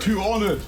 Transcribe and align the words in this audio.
too 0.00 0.20
honored. 0.20 0.60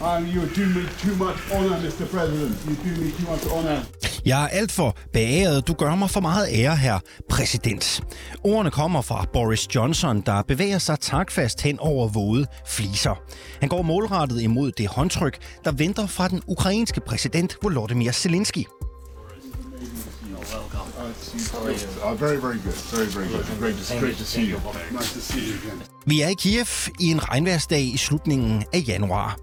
And 0.00 0.26
you 0.34 0.40
do 0.40 0.64
me 0.76 0.82
too 0.98 1.14
much 1.24 1.38
honor, 1.52 1.76
Mr. 1.76 2.06
President. 2.06 2.56
You 2.66 2.74
do 2.84 3.00
me 3.00 3.10
too 3.10 3.30
much 3.30 3.44
honor. 3.54 3.80
Jeg 4.24 4.44
er 4.44 4.48
alt 4.48 4.72
for 4.72 4.96
beæret. 5.12 5.68
Du 5.68 5.72
gør 5.72 5.94
mig 5.94 6.10
for 6.10 6.20
meget 6.20 6.48
ære 6.52 6.76
her, 6.76 6.98
præsident. 7.28 8.00
Ordene 8.44 8.70
kommer 8.70 9.02
fra 9.02 9.26
Boris 9.32 9.74
Johnson, 9.74 10.20
der 10.20 10.42
bevæger 10.42 10.78
sig 10.78 11.00
takfast 11.00 11.62
hen 11.62 11.78
over 11.78 12.08
våde 12.08 12.46
fliser. 12.66 13.22
Han 13.60 13.68
går 13.68 13.82
målrettet 13.82 14.42
imod 14.42 14.72
det 14.72 14.86
håndtryk, 14.88 15.38
der 15.64 15.72
venter 15.72 16.06
fra 16.06 16.28
den 16.28 16.42
ukrainske 16.46 17.00
præsident 17.00 17.56
Volodymyr 17.62 18.12
Zelensky. 18.12 18.64
Vi 26.06 26.20
er 26.20 26.28
i 26.28 26.34
Kiev 26.34 26.66
i 27.00 27.06
en 27.10 27.28
regnværsdag 27.28 27.82
i 27.82 27.96
slutningen 27.96 28.64
af 28.72 28.84
januar. 28.88 29.38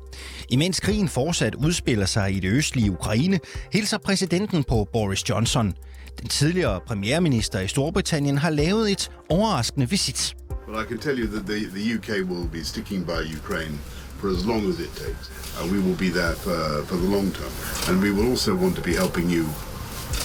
Imens 0.50 0.80
krigen 0.80 1.10
fortsat 1.10 1.56
udspiller 1.56 2.06
sig 2.06 2.36
i 2.36 2.40
det 2.40 2.50
østlige 2.52 2.92
Ukraine, 2.92 3.40
hilser 3.72 3.98
præsidenten 3.98 4.64
på 4.64 4.88
Boris 4.94 5.30
Johnson. 5.30 5.74
Den 6.22 6.28
tidligere 6.28 6.82
premierminister 6.88 7.60
i 7.60 7.68
Storbritannien 7.68 8.38
har 8.38 8.50
lavet 8.50 8.92
et 8.92 9.12
overraskende 9.30 9.90
visit. 9.90 10.36
Well, 10.68 10.86
I 10.86 10.88
can 10.88 11.00
tell 11.00 11.20
you 11.20 11.28
that 11.28 11.46
the, 11.46 11.60
the 11.70 11.96
UK 11.96 12.30
will 12.30 12.50
be 12.50 12.64
sticking 12.64 13.06
by 13.06 13.22
Ukraine 13.38 13.80
for 14.20 14.30
as 14.30 14.46
long 14.46 14.70
as 14.70 14.80
it 14.80 14.92
takes. 14.96 15.32
And 15.60 15.72
we 15.72 15.80
will 15.80 15.98
be 15.98 16.10
there 16.20 16.36
for, 16.36 16.86
for 16.86 16.96
the 16.96 17.10
long 17.16 17.32
term. 17.34 17.52
And 17.90 18.04
we 18.04 18.12
will 18.12 18.30
also 18.32 18.52
want 18.56 18.76
to 18.76 18.82
be 18.82 18.94
helping 18.94 19.30
you 19.30 19.46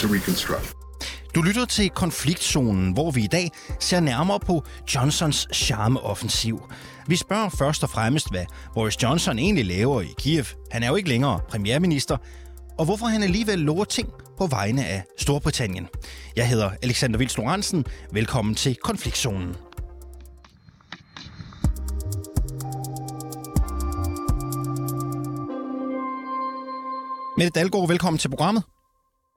to 0.00 0.08
reconstruct. 0.08 0.81
Du 1.34 1.42
lytter 1.42 1.64
til 1.64 1.90
konfliktzonen, 1.90 2.92
hvor 2.92 3.10
vi 3.10 3.24
i 3.24 3.26
dag 3.26 3.50
ser 3.80 4.00
nærmere 4.00 4.40
på 4.40 4.64
Johnsons 4.94 5.48
charmeoffensiv. 5.54 6.62
Vi 7.06 7.16
spørger 7.16 7.48
først 7.48 7.82
og 7.82 7.90
fremmest, 7.90 8.30
hvad 8.30 8.44
Boris 8.74 9.02
Johnson 9.02 9.38
egentlig 9.38 9.64
laver 9.64 10.00
i 10.00 10.14
Kiev. 10.18 10.44
Han 10.70 10.82
er 10.82 10.88
jo 10.88 10.94
ikke 10.94 11.08
længere 11.08 11.40
premierminister. 11.48 12.16
Og 12.78 12.84
hvorfor 12.84 13.06
han 13.06 13.22
alligevel 13.22 13.58
lover 13.58 13.84
ting 13.84 14.08
på 14.38 14.46
vegne 14.46 14.86
af 14.86 15.02
Storbritannien. 15.18 15.88
Jeg 16.36 16.48
hedder 16.48 16.70
Alexander 16.82 17.18
Vils 17.18 17.36
Lorentzen. 17.36 17.84
Velkommen 18.12 18.54
til 18.54 18.76
konfliktzonen. 18.76 19.56
Mette 27.36 27.60
Dalgaard, 27.60 27.88
velkommen 27.88 28.18
til 28.18 28.28
programmet. 28.28 28.62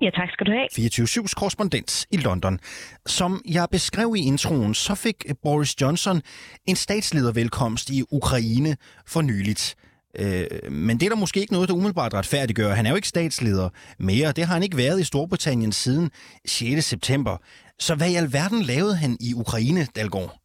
Ja, 0.06 0.10
tak 0.10 0.30
skal 0.34 0.46
du 0.46 0.52
have. 0.52 0.68
24-7's 0.72 1.34
korrespondent 1.34 2.06
i 2.12 2.18
London. 2.18 2.60
Som 3.06 3.42
jeg 3.46 3.68
beskrev 3.72 4.16
i 4.18 4.20
introen, 4.20 4.74
så 4.74 4.96
fik 4.96 5.16
øh, 5.30 5.36
Boris 5.44 5.82
Johnson 5.82 6.22
en 6.66 6.76
statsledervelkomst 6.76 7.90
i 7.90 8.04
Ukraine 8.12 8.78
for 9.08 9.22
nyligt. 9.22 9.76
Øh, 10.20 10.72
men 10.72 11.00
det 11.00 11.06
er 11.06 11.10
der 11.10 11.16
måske 11.16 11.40
ikke 11.40 11.54
noget, 11.54 11.70
der 11.70 11.76
umiddelbart 11.76 12.14
retfærdiggør. 12.14 12.74
Han 12.74 12.86
er 12.86 12.90
jo 12.90 12.96
ikke 12.96 13.08
statsleder 13.08 13.70
mere. 14.00 14.32
Det 14.32 14.46
har 14.46 14.54
han 14.54 14.64
ikke 14.64 14.78
været 14.78 15.00
i 15.00 15.04
Storbritannien 15.04 15.72
siden 15.72 16.12
6. 16.46 16.86
september. 16.86 17.38
Så 17.80 17.96
hvad 17.96 18.10
i 18.10 18.16
alverden 18.16 18.62
lavede 18.62 18.96
han 18.96 19.18
i 19.20 19.34
Ukraine, 19.34 19.88
Dalgaard? 19.96 20.45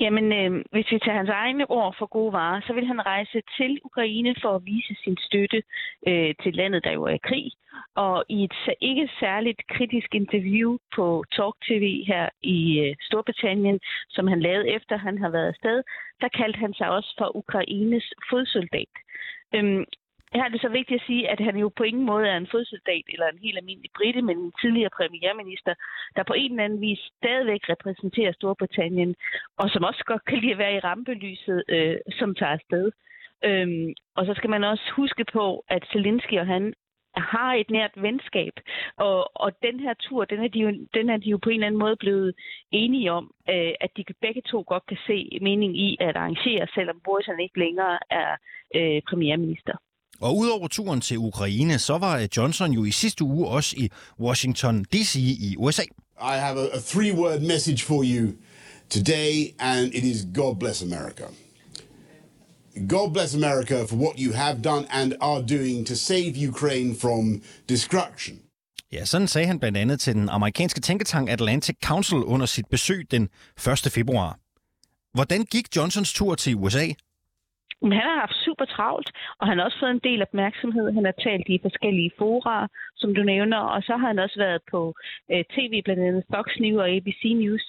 Jamen, 0.00 0.32
øh, 0.32 0.64
hvis 0.72 0.90
vi 0.92 0.98
tager 0.98 1.16
hans 1.16 1.28
egne 1.28 1.70
ord 1.70 1.94
for 1.98 2.06
gode 2.06 2.32
varer, 2.32 2.60
så 2.66 2.72
vil 2.72 2.86
han 2.86 3.06
rejse 3.06 3.42
til 3.56 3.80
Ukraine 3.84 4.34
for 4.42 4.54
at 4.56 4.64
vise 4.64 4.94
sin 5.04 5.16
støtte 5.20 5.62
øh, 6.08 6.34
til 6.42 6.54
landet, 6.54 6.84
der 6.84 6.92
jo 6.92 7.02
er 7.04 7.14
i 7.14 7.26
krig. 7.28 7.52
Og 7.94 8.24
i 8.28 8.44
et 8.44 8.54
ikke 8.80 9.08
særligt 9.20 9.60
kritisk 9.68 10.14
interview 10.14 10.78
på 10.96 11.24
Talk 11.32 11.54
TV 11.68 12.04
her 12.06 12.28
i 12.42 12.78
øh, 12.80 12.96
Storbritannien, 13.00 13.80
som 14.08 14.26
han 14.26 14.40
lavede 14.40 14.68
efter 14.68 14.96
han 14.96 15.18
har 15.18 15.30
været 15.30 15.48
afsted, 15.48 15.82
der 16.20 16.28
kaldte 16.28 16.58
han 16.58 16.74
sig 16.74 16.88
også 16.90 17.14
for 17.18 17.36
Ukraines 17.36 18.06
fodsoldat. 18.30 18.94
Øhm, 19.54 19.84
her 20.34 20.44
er 20.44 20.48
det 20.48 20.60
så 20.60 20.68
vigtigt 20.68 21.00
at 21.00 21.06
sige, 21.06 21.28
at 21.28 21.40
han 21.40 21.56
jo 21.56 21.68
på 21.76 21.82
ingen 21.82 22.06
måde 22.06 22.28
er 22.28 22.36
en 22.36 22.52
fodsoldat 22.52 23.04
eller 23.08 23.26
en 23.28 23.38
helt 23.44 23.58
almindelig 23.58 23.90
brite, 23.96 24.22
men 24.22 24.38
en 24.38 24.52
tidligere 24.60 24.96
premierminister, 24.96 25.74
der 26.16 26.22
på 26.22 26.32
en 26.32 26.50
eller 26.50 26.64
anden 26.64 26.80
vis 26.80 27.00
stadigvæk 27.16 27.62
repræsenterer 27.68 28.32
Storbritannien, 28.32 29.14
og 29.56 29.70
som 29.70 29.84
også 29.84 30.02
godt 30.06 30.24
kan 30.24 30.38
lide 30.38 30.52
at 30.52 30.58
være 30.58 30.74
i 30.74 30.84
rampelyset, 30.90 31.62
øh, 31.68 31.96
som 32.18 32.34
tager 32.34 32.52
afsted. 32.52 32.90
Øhm, 33.44 33.94
og 34.16 34.26
så 34.26 34.34
skal 34.34 34.50
man 34.50 34.64
også 34.64 34.92
huske 34.96 35.24
på, 35.32 35.64
at 35.68 35.82
Zelensky 35.92 36.38
og 36.38 36.46
han 36.46 36.74
har 37.16 37.54
et 37.54 37.70
nært 37.70 37.90
venskab, 37.96 38.52
og, 38.96 39.36
og 39.36 39.62
den 39.62 39.80
her 39.80 39.94
tur, 39.94 40.24
den 40.24 40.44
er, 40.44 40.48
de 40.48 40.58
jo, 40.58 40.68
den 40.94 41.10
er 41.10 41.16
de 41.16 41.30
jo 41.30 41.38
på 41.42 41.50
en 41.50 41.54
eller 41.54 41.66
anden 41.66 41.78
måde 41.78 41.96
blevet 41.96 42.34
enige 42.70 43.12
om, 43.12 43.30
øh, 43.48 43.72
at 43.80 43.90
de 43.96 44.04
begge 44.20 44.42
to 44.42 44.64
godt 44.66 44.86
kan 44.86 44.98
se 45.06 45.38
mening 45.42 45.78
i 45.78 45.96
at 46.00 46.16
arrangere, 46.16 46.66
selvom 46.74 47.00
Boris 47.04 47.26
han 47.26 47.40
ikke 47.40 47.58
længere 47.58 47.98
er 48.10 48.36
øh, 48.74 49.02
premierminister. 49.08 49.76
Og 50.20 50.36
udover 50.36 50.68
turen 50.68 51.00
til 51.00 51.18
Ukraine, 51.18 51.78
så 51.78 51.98
var 51.98 52.28
Johnson 52.36 52.72
jo 52.72 52.84
i 52.84 52.90
sidste 52.90 53.24
uge 53.24 53.48
også 53.48 53.76
i 53.76 53.90
Washington 54.20 54.84
D.C. 54.84 55.14
i 55.16 55.54
USA. 55.58 55.82
I 55.82 56.38
have 56.38 56.58
a, 56.60 56.76
a 56.76 56.80
three-word 56.80 57.40
message 57.40 57.84
for 57.84 58.04
you 58.06 58.32
today, 58.90 59.54
and 59.58 59.94
it 59.94 60.04
is 60.04 60.26
God 60.34 60.56
bless 60.56 60.82
America. 60.82 61.24
God 62.88 63.12
bless 63.12 63.34
America 63.34 63.84
for 63.86 63.96
what 63.96 64.14
you 64.18 64.32
have 64.32 64.62
done 64.62 64.86
and 64.90 65.14
are 65.20 65.42
doing 65.42 65.86
to 65.86 65.94
save 65.94 66.48
Ukraine 66.48 66.94
from 66.94 67.42
destruction. 67.68 68.38
Ja, 68.92 69.04
sådan 69.04 69.28
sagde 69.28 69.46
han 69.46 69.58
blandt 69.58 69.78
andet 69.78 70.00
til 70.00 70.14
den 70.14 70.28
amerikanske 70.28 70.80
tænketank 70.80 71.30
Atlantic 71.30 71.76
Council 71.84 72.16
under 72.16 72.46
sit 72.46 72.66
besøg 72.70 73.10
den 73.10 73.28
1. 73.84 73.92
februar. 73.92 74.38
Hvordan 75.14 75.44
gik 75.44 75.76
Johnsons 75.76 76.12
tur 76.12 76.34
til 76.34 76.56
USA? 76.56 76.86
Men 77.82 77.92
han 77.92 78.06
har 78.10 78.20
haft 78.24 78.44
super 78.46 78.64
travlt, 78.64 79.10
og 79.38 79.46
han 79.48 79.58
har 79.58 79.64
også 79.64 79.78
fået 79.80 79.90
en 79.90 80.06
del 80.08 80.22
opmærksomhed. 80.22 80.92
Han 80.92 81.04
har 81.04 81.16
talt 81.26 81.48
i 81.48 81.58
forskellige 81.62 82.12
fora, 82.18 82.68
som 82.96 83.14
du 83.14 83.22
nævner, 83.22 83.58
og 83.58 83.82
så 83.82 83.92
har 83.96 84.06
han 84.06 84.18
også 84.18 84.38
været 84.38 84.60
på 84.70 84.94
øh, 85.32 85.44
tv, 85.56 85.82
blandt 85.82 86.02
andet 86.02 86.24
Fox 86.34 86.46
News 86.60 86.80
og 86.82 86.88
ABC 86.96 87.22
News. 87.42 87.66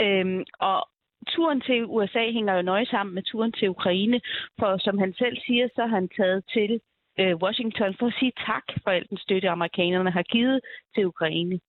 Øhm, 0.00 0.42
og 0.68 0.88
turen 1.28 1.60
til 1.60 1.80
USA 1.86 2.24
hænger 2.36 2.54
jo 2.54 2.62
nøje 2.62 2.86
sammen 2.86 3.14
med 3.14 3.22
turen 3.22 3.52
til 3.52 3.68
Ukraine, 3.68 4.20
for 4.58 4.78
som 4.78 4.98
han 4.98 5.14
selv 5.18 5.36
siger, 5.46 5.68
så 5.74 5.80
har 5.82 5.94
han 6.00 6.08
taget 6.18 6.44
til 6.56 6.80
øh, 7.20 7.34
Washington 7.44 7.94
for 7.98 8.06
at 8.06 8.14
sige 8.18 8.32
tak 8.46 8.66
for 8.82 8.90
al 8.90 9.06
den 9.10 9.18
støtte, 9.18 9.48
amerikanerne 9.48 10.10
har 10.10 10.22
givet 10.22 10.60
til 10.94 11.06
Ukraine. 11.06 11.60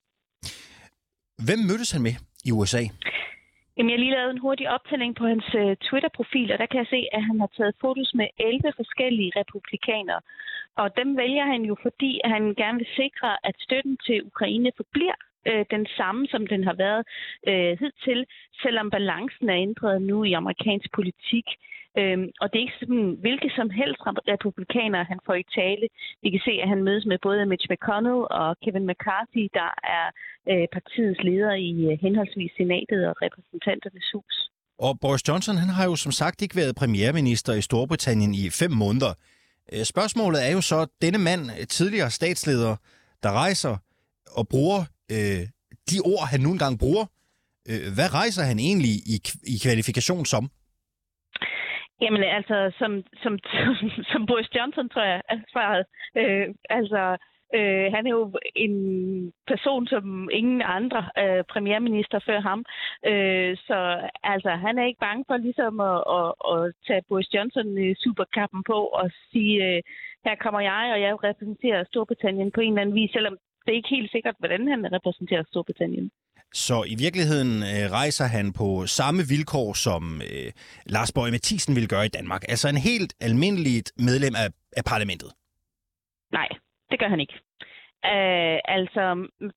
Hvem 1.46 1.59
mødtes 1.69 1.92
han 1.92 2.02
med 2.02 2.16
i 2.46 2.52
USA? 2.52 2.84
Jamen, 3.78 3.90
jeg 3.90 3.98
har 3.98 4.04
lige 4.04 4.18
lavet 4.18 4.32
en 4.32 4.46
hurtig 4.46 4.70
optælling 4.70 5.16
på 5.16 5.26
hans 5.26 5.48
uh, 5.62 5.74
Twitter-profil, 5.88 6.52
og 6.52 6.58
der 6.59 6.66
kan 6.66 6.80
jeg 6.80 6.88
se, 6.90 7.02
at 7.12 7.24
han 7.24 7.40
har 7.40 7.52
taget 7.58 7.76
fotos 7.82 8.12
med 8.14 8.28
11 8.40 8.74
forskellige 8.76 9.32
republikanere. 9.36 10.22
Og 10.76 10.98
dem 10.98 11.18
vælger 11.18 11.46
han 11.46 11.62
jo, 11.62 11.76
fordi 11.81 12.22
han 12.26 12.44
gerne 12.56 12.78
vil 12.78 12.88
sikre, 12.96 13.38
at 13.48 13.56
støtten 13.60 13.98
til 14.06 14.24
Ukraine 14.24 14.72
forbliver 14.78 15.18
øh, 15.50 15.66
den 15.72 15.86
samme, 15.98 16.28
som 16.28 16.48
den 16.48 16.64
har 16.64 16.74
været 16.74 17.04
øh, 17.48 17.80
hidtil, 17.80 18.26
selvom 18.64 18.90
balancen 18.90 19.50
er 19.50 19.56
ændret 19.68 20.02
nu 20.02 20.24
i 20.24 20.34
amerikansk 20.34 20.92
politik. 20.94 21.48
Øhm, 22.00 22.28
og 22.41 22.46
det 22.50 22.57
er 22.57 22.66
ikke 22.68 22.81
sådan, 22.84 23.07
hvilke 23.25 23.50
som 23.59 23.69
helst 23.79 24.02
republikanere, 24.34 25.03
han 25.12 25.19
får 25.28 25.38
i 25.44 25.46
tale. 25.59 25.85
Vi 26.24 26.29
kan 26.34 26.41
se, 26.47 26.53
at 26.63 26.69
han 26.74 26.84
mødes 26.88 27.06
med 27.12 27.18
både 27.28 27.46
Mitch 27.52 27.68
McConnell 27.72 28.22
og 28.41 28.50
Kevin 28.63 28.88
McCarthy, 28.90 29.44
der 29.59 29.72
er 29.97 30.06
øh, 30.51 30.66
partiets 30.75 31.22
leder 31.30 31.53
i 31.69 31.72
øh, 31.90 31.94
henholdsvis 32.06 32.51
senatet 32.59 33.01
og 33.09 33.16
repræsentanternes 33.25 34.09
hus. 34.16 34.35
Og 34.85 34.91
Boris 35.03 35.28
Johnson, 35.28 35.56
han 35.63 35.72
har 35.78 35.85
jo 35.90 35.96
som 35.96 36.12
sagt 36.22 36.41
ikke 36.41 36.56
været 36.62 36.75
premierminister 36.81 37.53
i 37.53 37.62
Storbritannien 37.69 38.34
i 38.41 38.44
fem 38.62 38.72
måneder. 38.84 39.13
Øh, 39.74 39.84
spørgsmålet 39.94 40.40
er 40.47 40.51
jo 40.57 40.62
så, 40.62 40.80
denne 41.01 41.19
mand, 41.28 41.41
tidligere 41.78 42.12
statsleder, 42.19 42.75
der 43.24 43.31
rejser 43.31 43.74
og 44.38 44.48
bruger 44.48 44.80
øh, 45.12 45.42
de 45.92 45.98
ord, 46.13 46.27
han 46.31 46.39
nu 46.39 46.51
engang 46.51 46.80
bruger, 46.80 47.06
øh, 47.69 47.94
hvad 47.95 48.13
rejser 48.13 48.44
han 48.44 48.60
egentlig 48.60 48.95
i, 49.13 49.16
i 49.54 49.56
kvalifikation 49.63 50.25
som? 50.25 50.50
Jamen 52.01 52.24
altså, 52.24 52.71
som, 52.80 53.03
som, 53.24 53.39
som, 53.53 53.89
som 54.12 54.25
Boris 54.25 54.56
Johnson, 54.56 54.89
tror 54.89 55.03
jeg, 55.03 55.21
er 55.30 55.38
svaret. 55.51 55.86
Øh, 56.18 56.48
altså, 56.69 57.18
øh, 57.57 57.88
han 57.95 58.07
er 58.07 58.12
jo 58.12 58.33
en 58.56 58.75
person, 59.48 59.88
som 59.88 60.30
ingen 60.31 60.62
andre 60.62 61.01
øh, 61.18 61.44
premierminister 61.44 62.19
før 62.19 62.39
ham. 62.39 62.65
Øh, 63.06 63.57
så 63.68 63.77
altså, 64.24 64.50
han 64.50 64.77
er 64.77 64.86
ikke 64.86 65.06
bange 65.07 65.24
for 65.27 65.38
ligesom 65.38 65.80
at, 65.80 66.00
at, 66.18 66.30
at 66.53 66.74
tage 66.88 67.03
Boris 67.09 67.33
Johnson 67.33 67.68
superkappen 68.04 68.63
på 68.63 68.77
og 69.00 69.12
sige, 69.31 69.56
øh, 69.68 69.81
her 70.25 70.36
kommer 70.36 70.59
jeg, 70.59 70.92
og 70.94 71.01
jeg 71.01 71.24
repræsenterer 71.24 71.83
Storbritannien 71.83 72.51
på 72.51 72.62
en 72.62 72.74
eller 72.74 72.81
anden 72.81 72.95
vis, 72.95 73.12
selvom 73.12 73.38
det 73.65 73.71
er 73.71 73.81
ikke 73.81 73.95
helt 73.97 74.12
sikkert, 74.12 74.36
hvordan 74.39 74.68
han 74.68 74.94
repræsenterer 74.94 75.44
Storbritannien. 75.44 76.12
Så 76.53 76.83
i 76.88 76.95
virkeligheden 76.95 77.63
øh, 77.63 77.92
rejser 77.92 78.25
han 78.25 78.53
på 78.53 78.86
samme 78.86 79.24
vilkår, 79.27 79.74
som 79.74 80.21
øh, 80.21 80.51
Lars 80.86 81.12
Bøge 81.12 81.31
Mathisen 81.31 81.75
ville 81.75 81.88
gøre 81.88 82.06
i 82.06 82.09
Danmark. 82.09 82.44
Altså 82.50 82.69
en 82.69 82.77
helt 82.77 83.13
almindeligt 83.19 83.92
medlem 83.98 84.36
af, 84.36 84.50
af 84.77 84.83
parlamentet. 84.86 85.31
Nej, 86.31 86.48
det 86.89 87.00
gør 87.00 87.09
han 87.09 87.19
ikke. 87.19 87.33
Øh, 88.06 88.59
altså, 88.77 89.03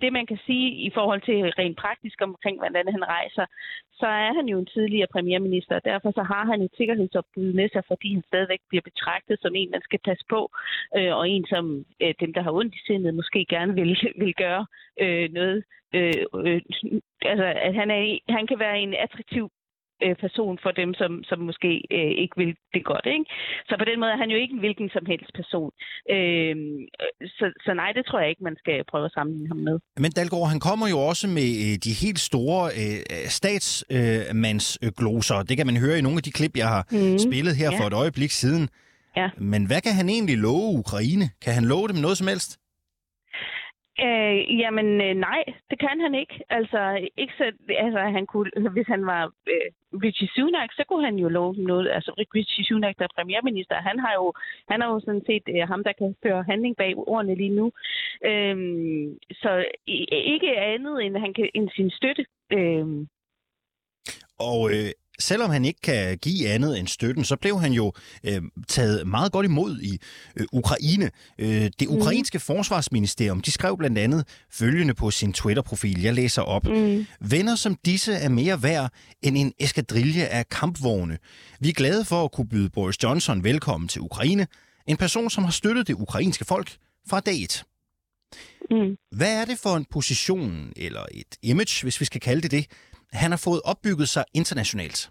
det 0.00 0.12
man 0.12 0.26
kan 0.26 0.38
sige 0.46 0.69
i 0.88 0.91
forhold 0.94 1.20
til 1.20 1.38
rent 1.61 1.79
praktisk 1.85 2.19
omkring, 2.23 2.56
hvordan 2.58 2.87
han 2.94 3.05
rejser, 3.05 3.46
så 4.00 4.06
er 4.06 4.32
han 4.38 4.46
jo 4.52 4.58
en 4.58 4.67
tidligere 4.67 5.12
premierminister, 5.12 5.75
og 5.76 5.85
derfor 5.85 6.11
så 6.11 6.23
har 6.23 6.44
han 6.44 6.62
et 6.62 6.70
sikkerhedsopbud 6.76 7.52
med 7.52 7.69
sig, 7.73 7.82
fordi 7.87 8.14
han 8.14 8.25
stadigvæk 8.26 8.62
bliver 8.69 8.82
betragtet 8.82 9.38
som 9.41 9.55
en, 9.55 9.70
man 9.70 9.82
skal 9.85 10.00
passe 10.05 10.25
på, 10.31 10.41
øh, 10.96 11.12
og 11.19 11.29
en, 11.29 11.44
som 11.46 11.85
øh, 12.02 12.14
dem, 12.20 12.32
der 12.32 12.43
har 12.43 12.52
ondt 12.52 12.75
i 12.75 12.82
sindet, 12.87 13.14
måske 13.14 13.46
gerne 13.49 13.75
vil, 13.75 13.99
vil 14.23 14.35
gøre 14.35 14.67
øh, 15.00 15.32
noget. 15.32 15.64
Øh, 15.94 16.14
øh, 16.35 16.61
altså, 17.23 17.47
at 17.67 17.75
han, 17.75 17.90
er, 17.90 18.19
han 18.29 18.47
kan 18.47 18.58
være 18.58 18.81
en 18.81 18.94
attraktiv 18.94 19.50
øh, 20.05 20.17
person 20.25 20.58
for 20.62 20.73
dem, 20.81 20.94
som, 21.00 21.11
som 21.29 21.38
måske 21.38 21.70
øh, 21.99 22.12
ikke 22.23 22.37
vil 22.37 22.55
det 22.75 22.85
godt. 22.85 23.06
Ikke? 23.06 23.25
Så 23.69 23.75
på 23.79 23.85
den 23.91 24.00
måde 24.00 24.12
er 24.12 24.17
han 24.17 24.31
jo 24.31 24.38
ikke 24.43 24.55
en 24.56 24.64
hvilken 24.64 24.88
som 24.96 25.05
helst 25.12 25.31
person. 25.41 25.70
Øh, 26.14 26.56
så, 27.37 27.44
så 27.64 27.70
nej, 27.75 27.91
det 27.96 28.06
tror 28.06 28.20
jeg 28.20 28.29
ikke, 28.31 28.44
man 28.50 28.56
skal 28.62 28.76
prøve 28.91 29.05
at 29.05 29.14
sammenligne 29.17 29.49
ham 29.49 29.61
med. 29.69 29.76
Men 30.05 30.11
Dalgaard, 30.17 30.49
han 30.55 30.61
kommer 30.69 30.87
jo 30.94 30.99
også 31.11 31.26
med 31.38 31.50
øh, 31.64 31.75
de 31.87 31.93
helt 32.05 32.20
store 32.31 32.62
øh, 32.82 32.99
statsmandsgloser. 33.38 35.38
Øh, 35.38 35.44
det 35.49 35.56
kan 35.56 35.67
man 35.67 35.76
høre 35.76 35.99
i 35.99 36.02
nogle 36.06 36.19
af 36.20 36.23
de 36.23 36.37
klip, 36.38 36.55
jeg 36.56 36.69
har 36.75 36.82
mm. 36.90 37.19
spillet 37.26 37.56
her 37.56 37.70
ja. 37.73 37.79
for 37.79 37.87
et 37.90 37.94
øjeblik 38.02 38.31
siden. 38.31 38.69
Ja. 39.17 39.31
Men 39.38 39.67
hvad 39.67 39.81
kan 39.81 39.93
han 39.93 40.08
egentlig 40.08 40.38
love 40.38 40.79
Ukraine? 40.79 41.31
Kan 41.44 41.55
han 41.55 41.64
love 41.64 41.88
dem 41.88 41.97
noget 41.97 42.19
som 42.19 42.29
helst? 42.29 42.58
Øh, 44.00 44.58
jamen 44.61 45.00
øh, 45.00 45.14
nej, 45.14 45.44
det 45.70 45.79
kan 45.79 46.00
han 46.00 46.14
ikke. 46.14 46.35
Altså, 46.49 47.08
ikke 47.17 47.35
så, 47.38 47.52
altså 47.69 47.99
han 47.99 48.26
kunne, 48.26 48.50
altså, 48.56 48.70
hvis 48.70 48.87
han 48.87 49.06
var 49.06 49.25
øh, 49.25 49.69
Richie 50.05 50.29
Sunak, 50.35 50.70
så 50.73 50.85
kunne 50.88 51.05
han 51.05 51.17
jo 51.17 51.29
love 51.29 51.55
noget. 51.55 51.91
Altså 51.91 52.12
Richie 52.35 52.64
Sunak, 52.64 52.94
der 52.99 53.05
er 53.05 53.17
premierminister, 53.17 53.75
han 53.75 53.99
har 53.99 54.14
jo, 54.14 54.32
han 54.70 54.82
er 54.82 54.87
jo 54.87 55.00
sådan 55.00 55.23
set 55.26 55.43
øh, 55.49 55.69
ham, 55.69 55.85
der 55.85 55.93
kan 55.93 56.17
føre 56.23 56.43
handling 56.43 56.76
bag 56.76 56.96
ordene 56.96 57.35
lige 57.35 57.56
nu. 57.61 57.67
Øh, 58.31 58.56
så 59.43 59.64
ikke 59.87 60.56
andet 60.56 61.05
end, 61.05 61.17
han 61.17 61.35
kan, 61.35 61.49
end 61.55 61.69
sin 61.76 61.90
støtte. 61.90 62.25
Øh, 62.52 62.87
og 64.38 64.61
øh, 64.75 64.90
selvom 65.19 65.50
han 65.50 65.64
ikke 65.64 65.81
kan 65.81 66.19
give 66.19 66.49
andet 66.49 66.78
end 66.78 66.88
støtten, 66.88 67.25
så 67.25 67.37
blev 67.37 67.61
han 67.61 67.72
jo 67.72 67.93
øh, 68.25 68.43
taget 68.69 69.06
meget 69.06 69.32
godt 69.32 69.46
imod 69.46 69.81
i 69.81 69.99
øh, 70.37 70.46
Ukraine. 70.52 71.11
Øh, 71.38 71.70
det 71.81 71.88
mm. 71.88 71.96
ukrainske 71.96 72.37
mm. 72.37 72.40
forsvarsministerium, 72.40 73.40
de 73.40 73.50
skrev 73.50 73.78
blandt 73.78 73.99
andet 73.99 74.26
følgende 74.50 74.94
på 74.94 75.11
sin 75.11 75.32
Twitter-profil. 75.32 76.02
Jeg 76.02 76.14
læser 76.14 76.43
op. 76.43 76.66
Mm. 76.66 77.06
Venner 77.20 77.55
som 77.55 77.76
disse 77.84 78.12
er 78.12 78.28
mere 78.28 78.62
værd 78.62 78.93
end 79.22 79.38
en 79.38 79.52
eskadrille 79.58 80.28
af 80.28 80.49
kampvogne. 80.49 81.19
Vi 81.61 81.69
er 81.69 81.72
glade 81.72 82.05
for 82.05 82.25
at 82.25 82.32
kunne 82.32 82.49
byde 82.49 82.70
Boris 82.70 83.02
Johnson 83.02 83.44
velkommen 83.44 83.88
til 83.88 84.00
Ukraine. 84.00 84.46
En 84.87 84.96
person, 84.96 85.31
som 85.31 85.44
har 85.44 85.50
støttet 85.50 85.87
det 85.87 85.94
ukrainske 85.94 86.44
folk 86.44 86.76
fra 87.08 87.20
dag 87.20 87.43
et. 87.43 87.64
Mm. 88.70 88.96
Hvad 89.11 89.40
er 89.40 89.44
det 89.44 89.58
for 89.58 89.76
en 89.76 89.84
position, 89.84 90.72
eller 90.76 91.05
et 91.11 91.37
image, 91.43 91.82
hvis 91.82 92.00
vi 92.00 92.05
skal 92.05 92.20
kalde 92.20 92.43
det 92.43 92.50
det, 92.50 92.66
han 93.14 93.31
har 93.31 93.43
fået 93.44 93.61
opbygget 93.64 94.08
sig 94.08 94.25
internationalt? 94.34 95.11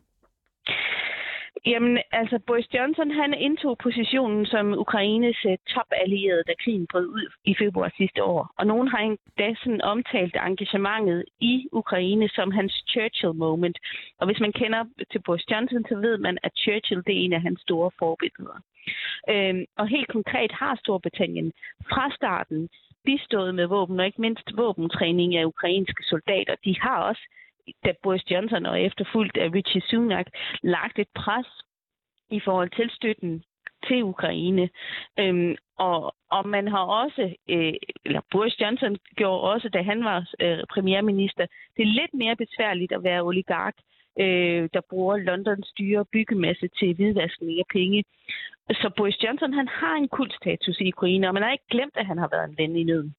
Jamen, 1.65 1.97
altså 2.11 2.39
Boris 2.47 2.73
Johnson, 2.73 3.11
han 3.11 3.33
indtog 3.33 3.77
positionen 3.77 4.45
som 4.45 4.65
Ukraines 4.85 5.37
eh, 5.45 5.57
topallierede, 5.73 6.43
da 6.47 6.53
krigen 6.63 6.87
brød 6.91 7.07
ud 7.07 7.27
i 7.45 7.55
februar 7.59 7.91
sidste 7.97 8.23
år. 8.23 8.53
Og 8.57 8.67
nogen 8.67 8.87
har 8.87 8.97
endda 8.97 9.55
sådan 9.63 9.81
omtalt 9.81 10.35
engagementet 10.35 11.23
i 11.39 11.67
Ukraine 11.71 12.29
som 12.29 12.51
hans 12.51 12.73
Churchill 12.91 13.33
moment. 13.33 13.77
Og 14.19 14.25
hvis 14.27 14.39
man 14.39 14.51
kender 14.51 14.83
til 15.11 15.21
Boris 15.25 15.51
Johnson, 15.51 15.83
så 15.89 15.95
ved 15.95 16.17
man, 16.17 16.37
at 16.43 16.51
Churchill 16.63 17.03
det 17.07 17.13
er 17.15 17.23
en 17.25 17.33
af 17.33 17.41
hans 17.41 17.61
store 17.61 17.91
forbilleder. 17.99 18.57
Øhm, 19.29 19.65
og 19.77 19.87
helt 19.87 20.07
konkret 20.07 20.51
har 20.51 20.75
Storbritannien 20.75 21.51
fra 21.89 22.05
starten 22.15 22.69
bistået 23.05 23.55
med 23.55 23.65
våben, 23.65 23.99
og 23.99 24.05
ikke 24.05 24.21
mindst 24.21 24.47
våbentræning 24.57 25.35
af 25.35 25.45
ukrainske 25.45 26.03
soldater. 26.03 26.55
De 26.65 26.75
har 26.81 26.97
også 27.09 27.23
da 27.85 27.93
Boris 28.03 28.31
Johnson 28.31 28.65
og 28.65 28.81
efterfulgt 28.81 29.37
af 29.37 29.49
Richie 29.53 29.81
Sunak 29.81 30.27
lagt 30.63 30.99
et 30.99 31.07
pres 31.15 31.47
i 32.31 32.39
forhold 32.39 32.69
til 32.69 32.89
støtten 32.89 33.43
til 33.87 34.03
Ukraine. 34.03 34.69
Øhm, 35.19 35.55
og, 35.77 36.15
og 36.31 36.47
man 36.47 36.67
har 36.67 36.83
også, 37.03 37.35
øh, 37.49 37.73
eller 38.05 38.21
Boris 38.31 38.61
Johnson 38.61 38.97
gjorde 39.15 39.41
også, 39.41 39.69
da 39.69 39.81
han 39.81 40.03
var 40.03 40.29
øh, 40.41 40.59
premierminister, 40.69 41.45
det 41.77 41.83
er 41.83 41.95
lidt 42.01 42.13
mere 42.13 42.35
besværligt 42.35 42.91
at 42.91 43.03
være 43.03 43.21
oligark, 43.21 43.75
øh, 44.19 44.69
der 44.73 44.81
bruger 44.89 45.17
Londons 45.17 45.71
dyre 45.79 46.05
byggemasse 46.05 46.67
til 46.67 46.95
hvidvaskning 46.95 47.59
af 47.59 47.67
penge. 47.73 48.03
Så 48.71 48.91
Boris 48.97 49.23
Johnson, 49.23 49.53
han 49.53 49.67
har 49.67 49.95
en 49.95 50.07
kultstatus 50.07 50.79
i 50.79 50.91
Ukraine, 50.93 51.27
og 51.27 51.33
man 51.33 51.43
har 51.43 51.51
ikke 51.51 51.71
glemt, 51.71 51.97
at 51.97 52.05
han 52.05 52.17
har 52.17 52.29
været 52.31 52.49
en 52.49 52.57
ven 52.57 52.75
i 52.75 52.83
nøden. 52.83 53.15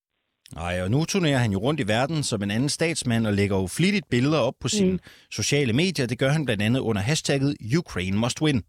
Nej, 0.53 0.83
og 0.83 0.91
nu 0.91 1.05
turnerer 1.05 1.39
han 1.39 1.53
jo 1.53 1.59
rundt 1.59 1.81
i 1.81 1.89
verden 1.89 2.23
som 2.23 2.43
en 2.43 2.51
anden 2.51 2.69
statsmand 2.69 3.27
og 3.27 3.33
lægger 3.33 3.57
jo 3.57 3.67
flittigt 3.67 4.07
billeder 4.11 4.39
op 4.39 4.55
på 4.61 4.69
sine 4.69 4.93
mm. 4.93 4.99
sociale 5.31 5.73
medier. 5.73 6.07
Det 6.07 6.19
gør 6.19 6.29
han 6.29 6.45
blandt 6.45 6.63
andet 6.63 6.81
under 6.81 7.03
hashtagget 7.03 7.57
Ukraine 7.79 8.17
must 8.17 8.43
win. 8.43 8.63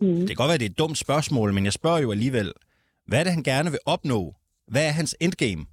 Mm. 0.00 0.16
Det 0.16 0.28
kan 0.28 0.36
godt 0.36 0.48
være, 0.48 0.58
det 0.58 0.66
er 0.66 0.70
et 0.70 0.78
dumt 0.78 0.98
spørgsmål, 0.98 1.52
men 1.52 1.64
jeg 1.64 1.72
spørger 1.72 1.98
jo 1.98 2.10
alligevel, 2.10 2.52
hvad 3.06 3.18
er 3.20 3.24
det, 3.24 3.32
han 3.32 3.42
gerne 3.42 3.70
vil 3.70 3.78
opnå? 3.86 4.34
Hvad 4.72 4.86
er 4.86 4.92
hans 5.00 5.16
endgame? 5.20 5.66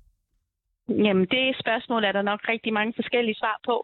Jamen, 1.05 1.25
det 1.35 1.43
spørgsmål 1.63 2.03
er 2.03 2.11
der 2.11 2.21
nok 2.21 2.39
rigtig 2.53 2.73
mange 2.73 2.93
forskellige 2.95 3.35
svar 3.35 3.59
på. 3.65 3.75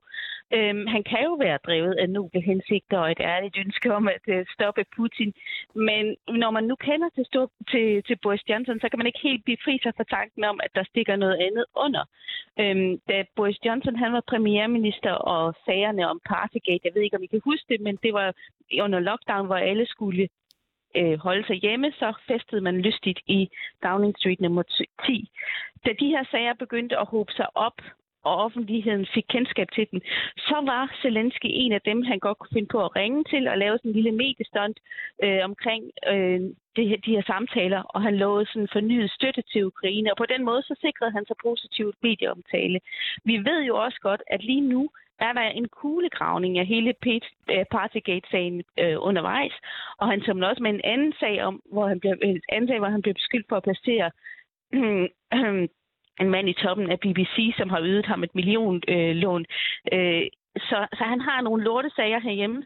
Øhm, 0.53 0.88
han 0.88 1.03
kan 1.03 1.23
jo 1.23 1.33
være 1.33 1.59
drevet 1.67 1.94
af 1.94 2.09
noble 2.09 2.41
hensigter 2.41 2.97
og 2.97 3.11
et 3.11 3.19
ærligt 3.19 3.57
ønske 3.57 3.94
om 3.94 4.07
at 4.07 4.25
øh, 4.27 4.45
stoppe 4.53 4.85
Putin. 4.95 5.33
Men 5.75 6.15
når 6.27 6.51
man 6.51 6.63
nu 6.63 6.75
kender 6.75 7.09
til, 7.09 7.25
stor, 7.25 7.51
til, 7.71 8.03
til 8.03 8.17
Boris 8.23 8.49
Johnson, 8.49 8.79
så 8.79 8.89
kan 8.89 8.99
man 8.99 9.07
ikke 9.07 9.19
helt 9.23 9.45
befri 9.45 9.79
sig 9.83 9.94
for 9.95 10.03
tanken 10.03 10.44
om, 10.44 10.59
at 10.63 10.71
der 10.75 10.83
stikker 10.83 11.15
noget 11.15 11.38
andet 11.47 11.65
under. 11.75 12.03
Øhm, 12.59 12.99
da 13.09 13.23
Boris 13.35 13.65
Johnson 13.65 13.95
han 13.95 14.13
var 14.13 14.23
premierminister 14.27 15.11
og 15.11 15.55
sagerne 15.65 16.09
om 16.09 16.19
Partygate, 16.25 16.85
jeg 16.85 16.95
ved 16.95 17.01
ikke, 17.01 17.17
om 17.17 17.23
I 17.23 17.27
kan 17.27 17.41
huske 17.44 17.65
det, 17.69 17.81
men 17.81 17.95
det 18.03 18.13
var 18.13 18.33
under 18.81 18.99
lockdown, 18.99 19.45
hvor 19.45 19.55
alle 19.55 19.85
skulle 19.85 20.27
øh, 20.95 21.19
holde 21.19 21.47
sig 21.47 21.55
hjemme, 21.55 21.91
så 21.91 22.13
festede 22.27 22.61
man 22.61 22.81
lystigt 22.81 23.19
i 23.27 23.49
Downing 23.83 24.15
Street 24.17 24.41
nummer 24.41 24.63
10. 25.07 25.29
Da 25.85 25.91
de 25.99 26.07
her 26.07 26.23
sager 26.31 26.53
begyndte 26.53 26.97
at 26.97 27.07
håbe 27.07 27.31
sig 27.31 27.47
op, 27.55 27.81
og 28.27 28.35
offentligheden 28.45 29.06
fik 29.13 29.25
kendskab 29.29 29.69
til 29.75 29.85
den, 29.91 30.01
så 30.38 30.57
var 30.71 30.83
Zelensky 31.01 31.50
en 31.63 31.71
af 31.71 31.81
dem, 31.81 32.00
han 32.03 32.19
godt 32.19 32.38
kunne 32.38 32.56
finde 32.56 32.74
på 32.75 32.79
at 32.85 32.95
ringe 32.95 33.24
til 33.24 33.47
og 33.47 33.57
lave 33.57 33.77
sådan 33.77 33.91
en 33.91 33.95
lille 33.95 34.12
mediestunt 34.12 34.77
øh, 35.24 35.41
omkring 35.50 35.83
øh, 36.12 36.39
det, 36.75 37.06
de 37.06 37.15
her 37.15 37.24
samtaler, 37.33 37.81
og 37.94 38.01
han 38.01 38.15
lovede 38.18 38.45
sådan 38.45 38.74
fornyet 38.74 39.12
støtte 39.12 39.41
til 39.51 39.65
Ukraine, 39.65 40.12
og 40.12 40.18
på 40.18 40.25
den 40.33 40.45
måde 40.45 40.62
så 40.62 40.75
sikrede 40.81 41.12
han 41.12 41.25
sig 41.25 41.35
positivt 41.44 41.95
medieomtale. 42.03 42.80
Vi 43.23 43.35
ved 43.37 43.59
jo 43.69 43.75
også 43.85 43.99
godt, 44.01 44.21
at 44.28 44.44
lige 44.44 44.61
nu 44.61 44.90
er 45.19 45.33
der 45.33 45.42
en 45.42 45.68
kuglegravning 45.68 46.59
af 46.59 46.66
hele 46.66 46.94
øh, 47.06 47.66
Partygate-sagen 47.71 48.63
øh, 48.80 48.95
undervejs, 48.99 49.54
og 49.97 50.07
han 50.07 50.21
tog 50.21 50.35
også 50.49 50.63
med 50.63 50.71
en 50.71 50.81
anden 50.83 51.13
sag 51.19 51.44
om, 51.44 51.61
hvor 51.71 51.87
han 51.87 51.99
blev, 51.99 52.13
en 52.21 52.42
anden 52.51 52.68
sag, 52.68 52.80
hvor 52.80 52.90
han 52.90 53.01
blev 53.01 53.13
beskyldt 53.13 53.45
for 53.49 53.56
at 53.56 53.63
placere 53.63 54.11
øh, 55.37 55.68
en 56.21 56.30
mand 56.30 56.50
i 56.50 56.59
toppen 56.64 56.88
af 56.94 57.00
BBC, 57.00 57.36
som 57.59 57.69
har 57.69 57.81
ydet 57.90 58.06
ham 58.06 58.24
et 58.24 58.36
millionlån. 58.36 59.45
Øh, 59.94 60.26
så, 60.69 60.78
så 60.97 61.04
han 61.14 61.21
har 61.28 61.40
nogle 61.42 61.64
lortesager 61.64 62.19
herhjemme. 62.28 62.59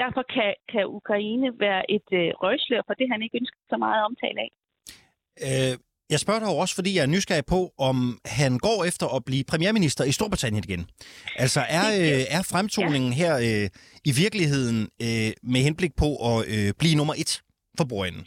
Derfor 0.00 0.22
kan, 0.34 0.54
kan 0.72 0.84
Ukraine 0.98 1.48
være 1.66 1.82
et 1.96 2.08
øh, 2.20 2.28
røgslør 2.42 2.82
for 2.86 2.94
det, 2.94 3.06
han 3.12 3.22
ikke 3.22 3.38
ønsker 3.40 3.60
så 3.72 3.76
meget 3.76 4.04
omtale 4.08 4.38
af. 4.44 4.50
Øh, 5.46 5.74
jeg 6.10 6.20
spørger 6.20 6.40
dig 6.40 6.48
også, 6.48 6.74
fordi 6.74 6.96
jeg 6.96 7.02
er 7.02 7.14
nysgerrig 7.16 7.46
på, 7.46 7.60
om 7.78 7.96
han 8.24 8.58
går 8.58 8.84
efter 8.84 9.06
at 9.16 9.24
blive 9.24 9.44
premierminister 9.44 10.04
i 10.04 10.12
Storbritannien 10.12 10.64
igen. 10.68 10.86
Altså 11.36 11.60
er, 11.60 11.86
øh, 12.00 12.22
er 12.36 12.42
fremtoningen 12.52 13.12
ja. 13.12 13.16
her 13.16 13.34
øh, 13.36 13.70
i 14.04 14.12
virkeligheden 14.22 14.78
øh, 15.02 15.30
med 15.52 15.60
henblik 15.60 15.92
på 15.96 16.08
at 16.30 16.38
øh, 16.54 16.72
blive 16.78 16.96
nummer 16.96 17.14
et 17.14 17.42
for 17.78 17.84
bordenden? 17.84 18.26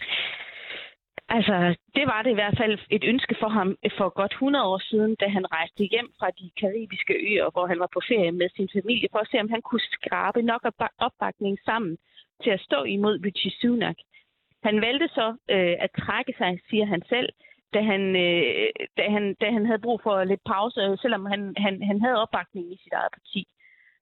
Altså, 1.35 1.75
det 1.95 2.05
var 2.11 2.21
det 2.21 2.31
i 2.31 2.39
hvert 2.39 2.57
fald 2.57 2.79
et 2.89 3.03
ønske 3.03 3.35
for 3.39 3.47
ham 3.57 3.69
øh, 3.85 3.91
for 3.97 4.09
godt 4.09 4.31
100 4.31 4.65
år 4.65 4.79
siden, 4.89 5.15
da 5.15 5.27
han 5.27 5.51
rejste 5.51 5.83
hjem 5.83 6.09
fra 6.19 6.29
de 6.39 6.51
karibiske 6.61 7.13
øer, 7.29 7.49
hvor 7.51 7.65
han 7.67 7.79
var 7.79 7.89
på 7.93 8.01
ferie 8.09 8.31
med 8.31 8.49
sin 8.49 8.69
familie, 8.75 9.07
for 9.11 9.19
at 9.19 9.27
se, 9.31 9.39
om 9.39 9.49
han 9.49 9.61
kunne 9.61 9.85
skrabe 9.97 10.41
nok 10.41 10.61
opbakning 10.97 11.59
sammen 11.65 11.97
til 12.43 12.49
at 12.49 12.59
stå 12.67 12.83
imod 12.83 13.15
Richie 13.25 13.51
Sunak. 13.59 13.99
Han 14.63 14.81
valgte 14.81 15.07
så 15.07 15.27
øh, 15.55 15.75
at 15.85 15.91
trække 16.03 16.33
sig, 16.37 16.59
siger 16.69 16.85
han 16.85 17.01
selv, 17.09 17.29
da 17.73 17.81
han, 17.81 18.01
øh, 18.25 18.69
da 18.97 19.03
han, 19.15 19.35
da 19.41 19.51
han 19.51 19.65
havde 19.65 19.85
brug 19.85 19.99
for 20.03 20.23
lidt 20.23 20.43
pause, 20.45 20.97
selvom 21.01 21.25
han, 21.25 21.53
han, 21.57 21.83
han 21.83 22.01
havde 22.01 22.21
opbakning 22.21 22.73
i 22.73 22.77
sit 22.83 22.93
eget 22.93 23.13
parti. 23.17 23.41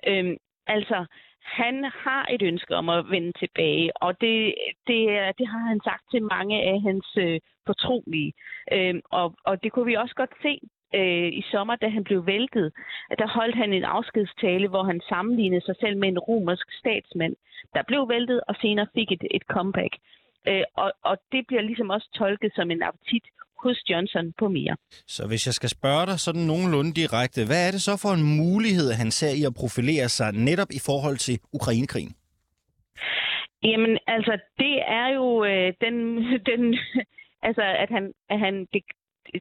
Øhm, 0.08 0.38
altså, 0.68 1.06
han 1.52 1.84
har 1.84 2.28
et 2.30 2.42
ønske 2.42 2.76
om 2.76 2.90
at 2.90 3.10
vende 3.10 3.32
tilbage, 3.32 4.04
og 4.04 4.22
det, 4.22 4.56
det, 4.88 5.00
det 5.38 5.48
har 5.48 5.64
han 5.72 5.80
sagt 5.84 6.04
til 6.12 6.24
mange 6.24 6.64
af 6.64 6.82
hans 6.82 7.08
øh, 7.18 7.40
fortrolige. 7.66 8.34
Øh, 8.72 8.96
og, 9.12 9.36
og 9.46 9.64
det 9.64 9.72
kunne 9.72 9.86
vi 9.86 9.96
også 9.96 10.16
godt 10.16 10.34
se 10.42 10.60
øh, 11.00 11.30
i 11.40 11.44
sommer, 11.52 11.76
da 11.76 11.88
han 11.90 12.04
blev 12.04 12.26
væltet. 12.26 12.74
Der 13.20 13.28
holdt 13.28 13.56
han 13.56 13.74
en 13.74 13.84
afskedstale, 13.84 14.68
hvor 14.68 14.84
han 14.84 15.02
sammenlignede 15.10 15.66
sig 15.66 15.76
selv 15.80 15.98
med 15.98 16.10
en 16.10 16.20
romersk 16.20 16.68
statsmand, 16.80 17.36
der 17.74 17.84
blev 17.84 18.10
væltet 18.10 18.42
og 18.48 18.56
senere 18.62 18.88
fik 18.94 19.12
et, 19.12 19.24
et 19.32 19.44
comeback. 19.56 19.94
Øh, 20.48 20.64
og, 20.76 20.92
og 21.04 21.18
det 21.32 21.48
bliver 21.48 21.62
ligesom 21.62 21.90
også 21.90 22.10
tolket 22.14 22.52
som 22.56 22.72
en 22.72 22.84
appetit 22.84 23.26
hos 23.64 23.78
Johnson 23.90 24.34
på 24.40 24.48
mere. 24.48 24.76
Så 25.08 25.28
hvis 25.28 25.46
jeg 25.48 25.54
skal 25.54 25.70
spørge 25.70 26.06
dig 26.06 26.20
sådan 26.20 26.42
nogenlunde 26.42 26.92
direkte, 27.02 27.46
hvad 27.50 27.62
er 27.68 27.72
det 27.72 27.82
så 27.82 27.94
for 28.04 28.12
en 28.20 28.26
mulighed, 28.44 28.90
han 29.02 29.12
ser 29.12 29.34
i 29.42 29.44
at 29.50 29.54
profilere 29.62 30.10
sig 30.10 30.30
netop 30.34 30.72
i 30.72 30.82
forhold 30.90 31.18
til 31.18 31.36
Ukrainekrigen? 31.54 32.14
Jamen, 33.64 33.98
altså, 34.08 34.34
det 34.58 34.76
er 35.02 35.08
jo 35.18 35.44
øh, 35.46 35.74
den, 35.82 35.96
den, 36.50 36.62
altså, 37.48 37.64
at 37.84 37.90
han, 37.90 38.14
at 38.30 38.40
han 38.40 38.68
det, 38.74 38.84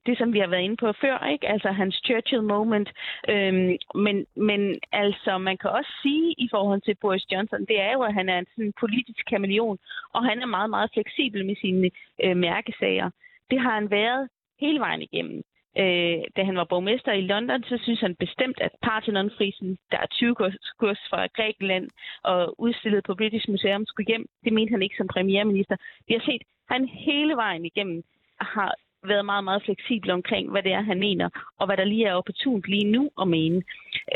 det, 0.06 0.18
som 0.18 0.32
vi 0.32 0.38
har 0.38 0.46
været 0.46 0.62
inde 0.62 0.76
på 0.76 0.92
før, 1.00 1.26
ikke? 1.32 1.48
Altså 1.48 1.68
hans 1.72 2.00
Churchill 2.06 2.42
moment. 2.42 2.88
Øhm, 3.28 3.76
men, 3.94 4.26
men 4.36 4.60
altså, 4.92 5.38
man 5.38 5.56
kan 5.58 5.70
også 5.70 5.92
sige 6.02 6.34
i 6.38 6.48
forhold 6.50 6.80
til 6.82 6.96
Boris 7.00 7.26
Johnson, 7.32 7.60
det 7.60 7.80
er 7.80 7.92
jo, 7.92 8.02
at 8.02 8.14
han 8.14 8.28
er 8.28 8.38
en 8.38 8.46
sådan 8.54 8.72
politisk 8.80 9.22
kameleon, 9.30 9.78
og 10.14 10.24
han 10.24 10.42
er 10.42 10.46
meget, 10.46 10.70
meget 10.70 10.90
fleksibel 10.94 11.46
med 11.46 11.56
sine 11.60 11.90
øh, 12.24 12.36
mærkesager. 12.36 13.10
Det 13.50 13.60
har 13.60 13.74
han 13.74 13.90
været 13.90 14.28
hele 14.60 14.80
vejen 14.80 15.02
igennem. 15.02 15.42
Øh, 15.82 16.20
da 16.36 16.40
han 16.48 16.56
var 16.56 16.66
borgmester 16.72 17.12
i 17.12 17.20
London, 17.32 17.62
så 17.62 17.78
synes 17.82 18.00
han 18.00 18.14
bestemt, 18.14 18.58
at 18.60 18.72
Parthenonfrisen, 18.82 19.78
der 19.90 19.98
er 19.98 20.06
20 20.06 20.34
kurs 20.80 21.00
fra 21.10 21.26
Grækenland 21.36 21.86
og 22.24 22.60
udstillet 22.60 23.04
på 23.04 23.14
British 23.14 23.50
Museum, 23.50 23.86
skulle 23.86 24.06
hjem. 24.06 24.26
Det 24.44 24.52
mente 24.52 24.70
han 24.70 24.82
ikke 24.82 24.96
som 24.98 25.08
premierminister. 25.14 25.76
Vi 26.08 26.12
har 26.14 26.24
set, 26.30 26.42
at 26.42 26.76
han 26.76 26.84
hele 27.08 27.34
vejen 27.36 27.64
igennem 27.64 28.02
har 28.40 28.74
været 29.06 29.24
meget, 29.24 29.44
meget 29.44 29.62
fleksibel 29.64 30.10
omkring, 30.10 30.50
hvad 30.50 30.62
det 30.62 30.72
er, 30.72 30.82
han 30.82 30.98
mener, 30.98 31.28
og 31.58 31.66
hvad 31.66 31.76
der 31.76 31.84
lige 31.84 32.06
er 32.06 32.14
opportunt 32.14 32.64
lige 32.68 32.90
nu 32.90 33.10
at 33.22 33.28
mene. 33.28 33.62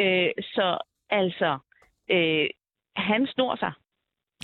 Øh, 0.01 0.31
så 0.55 0.79
altså, 1.11 1.59
øh, 2.11 2.47
han 2.97 3.27
snor 3.35 3.57
sig. 3.57 3.73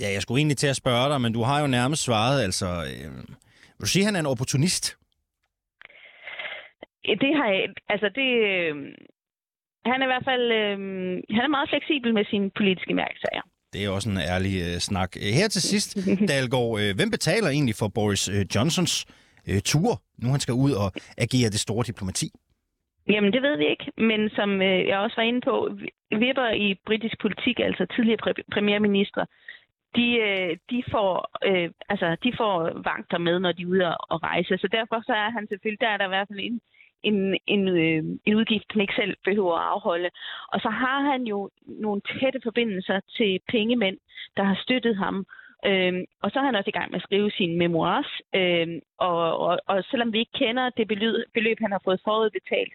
Ja, 0.01 0.09
jeg 0.13 0.21
skulle 0.21 0.39
egentlig 0.39 0.57
til 0.57 0.67
at 0.67 0.75
spørge 0.75 1.09
dig, 1.11 1.21
men 1.21 1.33
du 1.33 1.41
har 1.41 1.61
jo 1.61 1.67
nærmest 1.67 2.03
svaret, 2.03 2.43
altså... 2.43 2.65
Øh, 2.65 3.35
vil 3.79 3.85
du 3.85 3.91
sige, 3.91 4.03
at 4.03 4.07
han 4.07 4.15
er 4.15 4.19
en 4.19 4.33
opportunist? 4.33 4.97
Det 7.23 7.31
har 7.37 7.47
jeg... 7.53 7.67
Altså, 7.89 8.07
det... 8.19 8.29
Øh, 8.49 8.75
han 9.85 10.01
er 10.01 10.05
i 10.07 10.11
hvert 10.13 10.27
fald... 10.31 10.45
Øh, 10.59 10.77
han 11.37 11.43
er 11.47 11.55
meget 11.57 11.69
fleksibel 11.69 12.13
med 12.13 12.25
sine 12.25 12.51
politiske 12.59 12.93
mærkesager. 12.93 13.43
Det 13.73 13.85
er 13.85 13.89
også 13.89 14.09
en 14.09 14.17
ærlig 14.17 14.55
øh, 14.67 14.77
snak. 14.89 15.11
Her 15.39 15.47
til 15.47 15.61
sidst, 15.61 15.89
Dalgaard, 16.29 16.79
øh, 16.81 16.95
hvem 16.97 17.11
betaler 17.11 17.49
egentlig 17.49 17.75
for 17.79 17.87
Boris 17.87 18.29
øh, 18.35 18.45
Johnsons 18.55 18.93
øh, 19.49 19.61
ture, 19.69 19.95
nu 20.21 20.27
han 20.35 20.39
skal 20.39 20.55
ud 20.65 20.71
og 20.83 20.89
agere 21.25 21.49
det 21.55 21.59
store 21.59 21.83
diplomati? 21.89 22.29
Jamen, 23.13 23.33
det 23.33 23.41
ved 23.41 23.55
vi 23.57 23.67
ikke, 23.73 23.87
men 24.09 24.29
som 24.37 24.49
øh, 24.61 24.87
jeg 24.89 24.97
også 24.97 25.15
var 25.21 25.27
inde 25.29 25.41
på, 25.49 25.55
vipper 26.23 26.47
i 26.65 26.67
britisk 26.87 27.15
politik, 27.21 27.57
altså 27.59 27.83
tidligere 27.95 28.21
præ- 28.25 28.47
premierminister, 28.53 29.23
de, 29.95 30.07
øh, 30.27 30.57
de, 30.69 30.83
får, 30.91 31.13
øh, 31.45 31.69
altså, 31.89 32.17
de 32.23 32.33
får 32.37 32.81
vagter 32.89 33.17
med, 33.17 33.39
når 33.39 33.51
de 33.51 33.61
er 33.61 33.67
ude 33.67 33.97
og 33.97 34.23
rejse. 34.23 34.57
Så 34.57 34.67
derfor 34.71 35.03
så 35.05 35.13
er 35.13 35.29
han 35.29 35.47
selvfølgelig, 35.47 35.81
der 35.81 35.87
er 35.87 35.97
der 35.97 36.05
i 36.05 36.13
hvert 36.15 36.27
fald 36.27 36.39
en, 36.39 36.61
en, 37.03 37.37
en, 37.47 37.67
øh, 37.67 38.03
en 38.25 38.35
udgift, 38.35 38.71
han 38.71 38.81
ikke 38.81 38.99
selv 39.01 39.15
behøver 39.25 39.55
at 39.55 39.67
afholde. 39.73 40.09
Og 40.53 40.61
så 40.61 40.69
har 40.69 40.99
han 41.11 41.23
jo 41.23 41.49
nogle 41.67 42.01
tætte 42.01 42.39
forbindelser 42.43 42.99
til 43.17 43.39
pengemænd, 43.47 43.97
der 44.37 44.43
har 44.43 44.57
støttet 44.63 44.97
ham, 44.97 45.25
Øhm, 45.65 46.05
og 46.23 46.31
så 46.31 46.39
er 46.39 46.43
han 46.43 46.55
også 46.55 46.69
i 46.69 46.77
gang 46.77 46.91
med 46.91 46.99
at 46.99 47.07
skrive 47.07 47.31
sine 47.31 47.57
memoirs. 47.57 48.11
Øhm, 48.35 48.79
og, 48.97 49.39
og, 49.39 49.59
og 49.67 49.83
selvom 49.83 50.13
vi 50.13 50.19
ikke 50.19 50.39
kender 50.43 50.69
det 50.69 50.87
beløb, 50.87 51.15
beløb 51.33 51.57
han 51.59 51.71
har 51.71 51.81
fået 51.83 52.01
forudbetalt, 52.03 52.73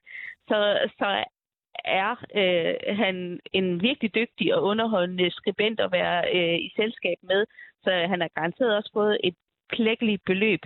så, 0.49 0.59
så 0.99 1.25
er 1.85 2.11
øh, 2.41 2.97
han 2.97 3.41
en 3.53 3.83
virkelig 3.83 4.15
dygtig 4.15 4.55
og 4.55 4.63
underholdende 4.63 5.31
skribent 5.31 5.81
at 5.81 5.93
være 5.93 6.19
øh, 6.37 6.59
i 6.59 6.73
selskab 6.77 7.19
med. 7.23 7.47
Så 7.83 7.91
han 8.09 8.21
har 8.21 8.29
garanteret 8.35 8.77
også 8.77 8.91
fået 8.95 9.19
et 9.25 9.35
klækkeligt 9.69 10.23
beløb 10.27 10.61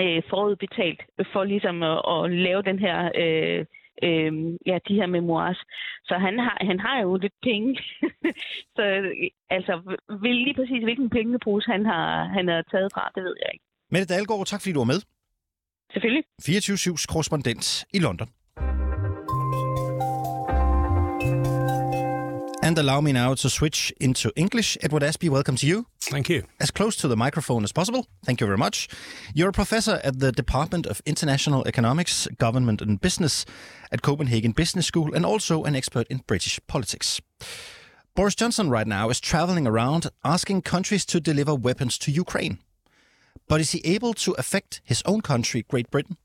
øh, 0.00 0.22
forudbetalt 0.30 1.02
for 1.32 1.44
ligesom 1.44 1.82
at, 1.82 1.98
at 2.14 2.30
lave 2.30 2.62
den 2.62 2.78
her 2.78 2.98
øh, 3.22 3.66
øh, 4.02 4.32
ja, 4.66 4.78
de 4.88 4.94
her 4.94 5.06
memoirs. 5.06 5.60
Så 6.04 6.14
han 6.26 6.38
har, 6.38 6.56
han 6.60 6.80
har 6.80 7.00
jo 7.02 7.16
lidt 7.16 7.36
penge. 7.42 7.78
så 8.76 8.82
altså, 9.50 9.72
vil 10.22 10.36
lige 10.46 10.54
præcis 10.54 10.82
hvilken 10.82 11.10
pengepose 11.10 11.70
han 11.70 11.86
har, 11.86 12.24
han 12.24 12.48
har 12.48 12.62
taget 12.70 12.90
fra, 12.94 13.10
det 13.14 13.24
ved 13.24 13.36
jeg 13.42 13.50
ikke. 13.52 13.64
Mette 13.90 14.14
Dahlgaard, 14.14 14.46
tak 14.46 14.60
fordi 14.60 14.72
du 14.72 14.78
var 14.78 14.92
med. 14.94 15.00
Selvfølgelig. 15.92 16.24
24-7's 16.42 17.06
korrespondent 17.12 17.84
i 17.96 17.98
London. 17.98 18.28
And 22.64 22.78
allow 22.78 23.02
me 23.02 23.12
now 23.12 23.34
to 23.34 23.50
switch 23.50 23.92
into 24.00 24.32
English. 24.36 24.78
Edward 24.80 25.02
Espy, 25.02 25.28
welcome 25.28 25.54
to 25.56 25.66
you. 25.66 25.84
Thank 26.00 26.30
you. 26.30 26.44
As 26.58 26.70
close 26.70 26.96
to 26.96 27.08
the 27.08 27.14
microphone 27.14 27.62
as 27.62 27.72
possible. 27.72 28.06
Thank 28.24 28.40
you 28.40 28.46
very 28.46 28.56
much. 28.56 28.88
You're 29.34 29.50
a 29.50 29.52
professor 29.52 30.00
at 30.02 30.18
the 30.18 30.32
Department 30.32 30.86
of 30.86 31.02
International 31.04 31.62
Economics, 31.66 32.26
Government 32.38 32.80
and 32.80 32.98
Business 32.98 33.44
at 33.92 34.00
Copenhagen 34.00 34.52
Business 34.52 34.86
School 34.86 35.12
and 35.12 35.26
also 35.26 35.64
an 35.64 35.76
expert 35.76 36.06
in 36.08 36.22
British 36.26 36.58
politics. 36.66 37.20
Boris 38.16 38.34
Johnson 38.34 38.70
right 38.70 38.86
now 38.86 39.10
is 39.10 39.20
traveling 39.20 39.66
around 39.66 40.06
asking 40.24 40.62
countries 40.62 41.04
to 41.04 41.20
deliver 41.20 41.54
weapons 41.54 41.98
to 41.98 42.10
Ukraine. 42.10 42.60
But 43.46 43.60
is 43.60 43.72
he 43.72 43.82
able 43.84 44.14
to 44.14 44.32
affect 44.38 44.80
his 44.84 45.02
own 45.04 45.20
country, 45.20 45.66
Great 45.68 45.90
Britain? 45.90 46.16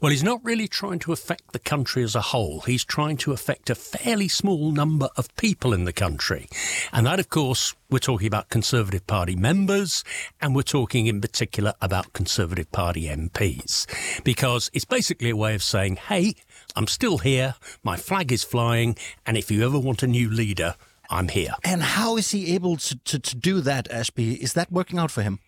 Well, 0.00 0.10
he's 0.10 0.22
not 0.22 0.44
really 0.44 0.68
trying 0.68 0.98
to 1.00 1.12
affect 1.12 1.52
the 1.52 1.58
country 1.58 2.02
as 2.02 2.14
a 2.14 2.20
whole. 2.20 2.60
He's 2.60 2.84
trying 2.84 3.16
to 3.18 3.32
affect 3.32 3.70
a 3.70 3.74
fairly 3.74 4.28
small 4.28 4.70
number 4.72 5.08
of 5.16 5.34
people 5.36 5.72
in 5.72 5.84
the 5.84 5.92
country. 5.92 6.48
And 6.92 7.06
that, 7.06 7.20
of 7.20 7.30
course, 7.30 7.74
we're 7.90 7.98
talking 7.98 8.26
about 8.26 8.48
Conservative 8.48 9.06
Party 9.06 9.36
members, 9.36 10.04
and 10.40 10.54
we're 10.54 10.62
talking 10.62 11.06
in 11.06 11.20
particular 11.20 11.74
about 11.80 12.12
Conservative 12.12 12.70
Party 12.72 13.04
MPs. 13.04 13.86
Because 14.24 14.70
it's 14.72 14.84
basically 14.84 15.30
a 15.30 15.36
way 15.36 15.54
of 15.54 15.62
saying, 15.62 15.96
hey, 15.96 16.34
I'm 16.74 16.86
still 16.86 17.18
here, 17.18 17.54
my 17.82 17.96
flag 17.96 18.32
is 18.32 18.44
flying, 18.44 18.96
and 19.24 19.36
if 19.36 19.50
you 19.50 19.64
ever 19.64 19.78
want 19.78 20.02
a 20.02 20.06
new 20.06 20.28
leader, 20.28 20.74
I'm 21.10 21.28
here. 21.28 21.54
And 21.64 21.82
how 21.82 22.16
is 22.16 22.30
he 22.30 22.54
able 22.54 22.76
to, 22.76 22.98
to, 22.98 23.18
to 23.18 23.36
do 23.36 23.60
that, 23.60 23.90
Ashby? 23.90 24.34
Is 24.34 24.54
that 24.54 24.70
working 24.70 24.98
out 24.98 25.10
for 25.10 25.22
him? 25.22 25.38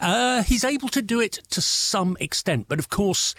Uh, 0.00 0.42
he's 0.42 0.64
able 0.64 0.88
to 0.88 1.02
do 1.02 1.20
it 1.20 1.40
to 1.50 1.60
some 1.60 2.16
extent, 2.20 2.66
but 2.68 2.78
of 2.78 2.88
course, 2.88 3.34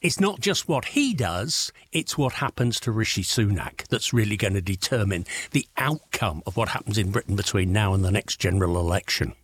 it's 0.00 0.18
not 0.18 0.40
just 0.40 0.68
what 0.68 0.86
he 0.86 1.12
does, 1.12 1.72
it's 1.92 2.16
what 2.16 2.34
happens 2.34 2.80
to 2.80 2.92
Rishi 2.92 3.22
Sunak 3.22 3.86
that's 3.88 4.12
really 4.12 4.36
going 4.36 4.54
to 4.54 4.62
determine 4.62 5.26
the 5.50 5.66
outcome 5.76 6.42
of 6.46 6.56
what 6.56 6.70
happens 6.70 6.96
in 6.96 7.10
Britain 7.10 7.36
between 7.36 7.72
now 7.72 7.92
and 7.92 8.04
the 8.04 8.10
next 8.10 8.40
general 8.40 8.78
election. 8.78 9.34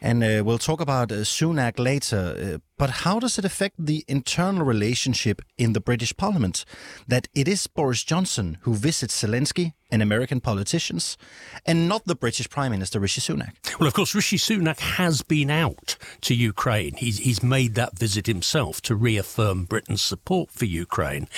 And 0.00 0.22
uh, 0.22 0.42
we'll 0.44 0.58
talk 0.58 0.80
about 0.80 1.10
uh, 1.10 1.16
Sunak 1.16 1.78
later. 1.78 2.54
Uh, 2.54 2.58
but 2.78 2.90
how 2.90 3.18
does 3.18 3.38
it 3.38 3.44
affect 3.44 3.74
the 3.78 4.04
internal 4.08 4.64
relationship 4.64 5.42
in 5.58 5.72
the 5.72 5.80
British 5.80 6.16
Parliament 6.16 6.64
that 7.06 7.28
it 7.34 7.48
is 7.48 7.66
Boris 7.66 8.04
Johnson 8.04 8.58
who 8.62 8.74
visits 8.74 9.22
Zelensky 9.22 9.72
and 9.90 10.02
American 10.02 10.40
politicians 10.40 11.16
and 11.64 11.88
not 11.88 12.04
the 12.04 12.14
British 12.14 12.48
Prime 12.50 12.72
Minister 12.72 13.00
Rishi 13.00 13.20
Sunak? 13.20 13.52
Well, 13.78 13.86
of 13.86 13.94
course, 13.94 14.14
Rishi 14.14 14.36
Sunak 14.36 14.80
has 14.80 15.22
been 15.22 15.50
out 15.50 15.96
to 16.22 16.34
Ukraine. 16.34 16.94
He's, 16.94 17.18
he's 17.18 17.42
made 17.42 17.74
that 17.74 17.98
visit 17.98 18.26
himself 18.26 18.80
to 18.82 18.94
reaffirm 18.94 19.64
Britain's 19.64 20.02
support 20.02 20.50
for 20.50 20.66
Ukraine. 20.66 21.28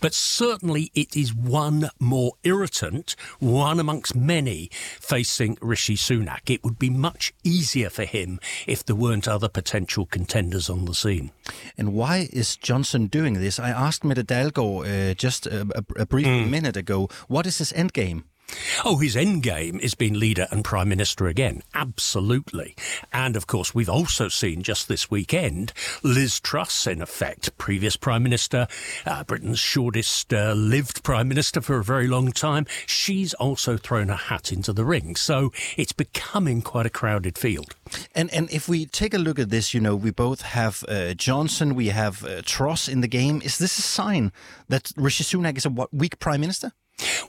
But 0.00 0.14
certainly 0.14 0.90
it 0.94 1.16
is 1.16 1.34
one 1.34 1.90
more 1.98 2.32
irritant, 2.44 3.14
one 3.38 3.78
amongst 3.78 4.14
many 4.16 4.70
facing 4.72 5.58
Rishi 5.60 5.96
Sunak. 5.96 6.50
It 6.50 6.64
would 6.64 6.78
be 6.78 6.90
much 6.90 7.34
easier 7.44 7.90
for 7.90 8.04
him 8.04 8.40
if 8.66 8.84
there 8.84 8.96
weren't 8.96 9.28
other 9.28 9.48
potential 9.48 10.06
contenders 10.06 10.70
on 10.70 10.86
the 10.88 10.94
scene. 10.94 11.30
And 11.76 11.92
why 11.92 12.28
is 12.32 12.56
Johnson 12.56 13.06
doing 13.06 13.34
this? 13.34 13.58
I 13.58 13.70
asked 13.70 14.04
Mette 14.04 14.26
Dalgaard 14.26 15.10
uh, 15.10 15.14
just 15.14 15.46
a, 15.46 15.60
a, 15.74 16.02
a 16.02 16.06
brief 16.06 16.26
mm. 16.26 16.50
minute 16.50 16.76
ago. 16.76 17.08
What 17.28 17.46
is 17.46 17.58
his 17.58 17.72
end 17.72 17.92
game? 17.92 18.24
Oh, 18.84 18.98
his 18.98 19.16
end 19.16 19.42
game 19.42 19.78
is 19.80 19.94
being 19.94 20.14
leader 20.14 20.46
and 20.50 20.64
prime 20.64 20.88
minister 20.88 21.26
again. 21.26 21.62
Absolutely. 21.74 22.74
And 23.12 23.36
of 23.36 23.46
course, 23.46 23.74
we've 23.74 23.88
also 23.88 24.28
seen 24.28 24.62
just 24.62 24.88
this 24.88 25.10
weekend 25.10 25.72
Liz 26.02 26.40
Truss, 26.40 26.86
in 26.86 27.02
effect, 27.02 27.56
previous 27.58 27.96
prime 27.96 28.22
minister, 28.22 28.66
uh, 29.04 29.24
Britain's 29.24 29.58
shortest 29.58 30.32
uh, 30.32 30.52
lived 30.52 31.02
prime 31.02 31.28
minister 31.28 31.60
for 31.60 31.78
a 31.78 31.84
very 31.84 32.06
long 32.06 32.32
time. 32.32 32.66
She's 32.86 33.34
also 33.34 33.76
thrown 33.76 34.08
her 34.08 34.14
hat 34.14 34.52
into 34.52 34.72
the 34.72 34.84
ring. 34.84 35.16
So 35.16 35.52
it's 35.76 35.92
becoming 35.92 36.62
quite 36.62 36.86
a 36.86 36.90
crowded 36.90 37.36
field. 37.36 37.74
And 38.14 38.32
and 38.32 38.50
if 38.50 38.68
we 38.68 38.86
take 38.86 39.14
a 39.14 39.18
look 39.18 39.38
at 39.38 39.50
this, 39.50 39.74
you 39.74 39.80
know, 39.80 39.96
we 39.96 40.10
both 40.10 40.42
have 40.42 40.84
uh, 40.88 41.14
Johnson, 41.14 41.74
we 41.74 41.88
have 41.88 42.24
uh, 42.24 42.42
Truss 42.44 42.88
in 42.88 43.00
the 43.00 43.08
game. 43.08 43.42
Is 43.42 43.58
this 43.58 43.78
a 43.78 43.82
sign 43.82 44.32
that 44.68 44.92
Rishi 44.96 45.24
Sunak 45.24 45.56
is 45.56 45.66
a 45.66 45.70
what, 45.70 45.92
weak 45.92 46.18
prime 46.18 46.40
minister? 46.40 46.72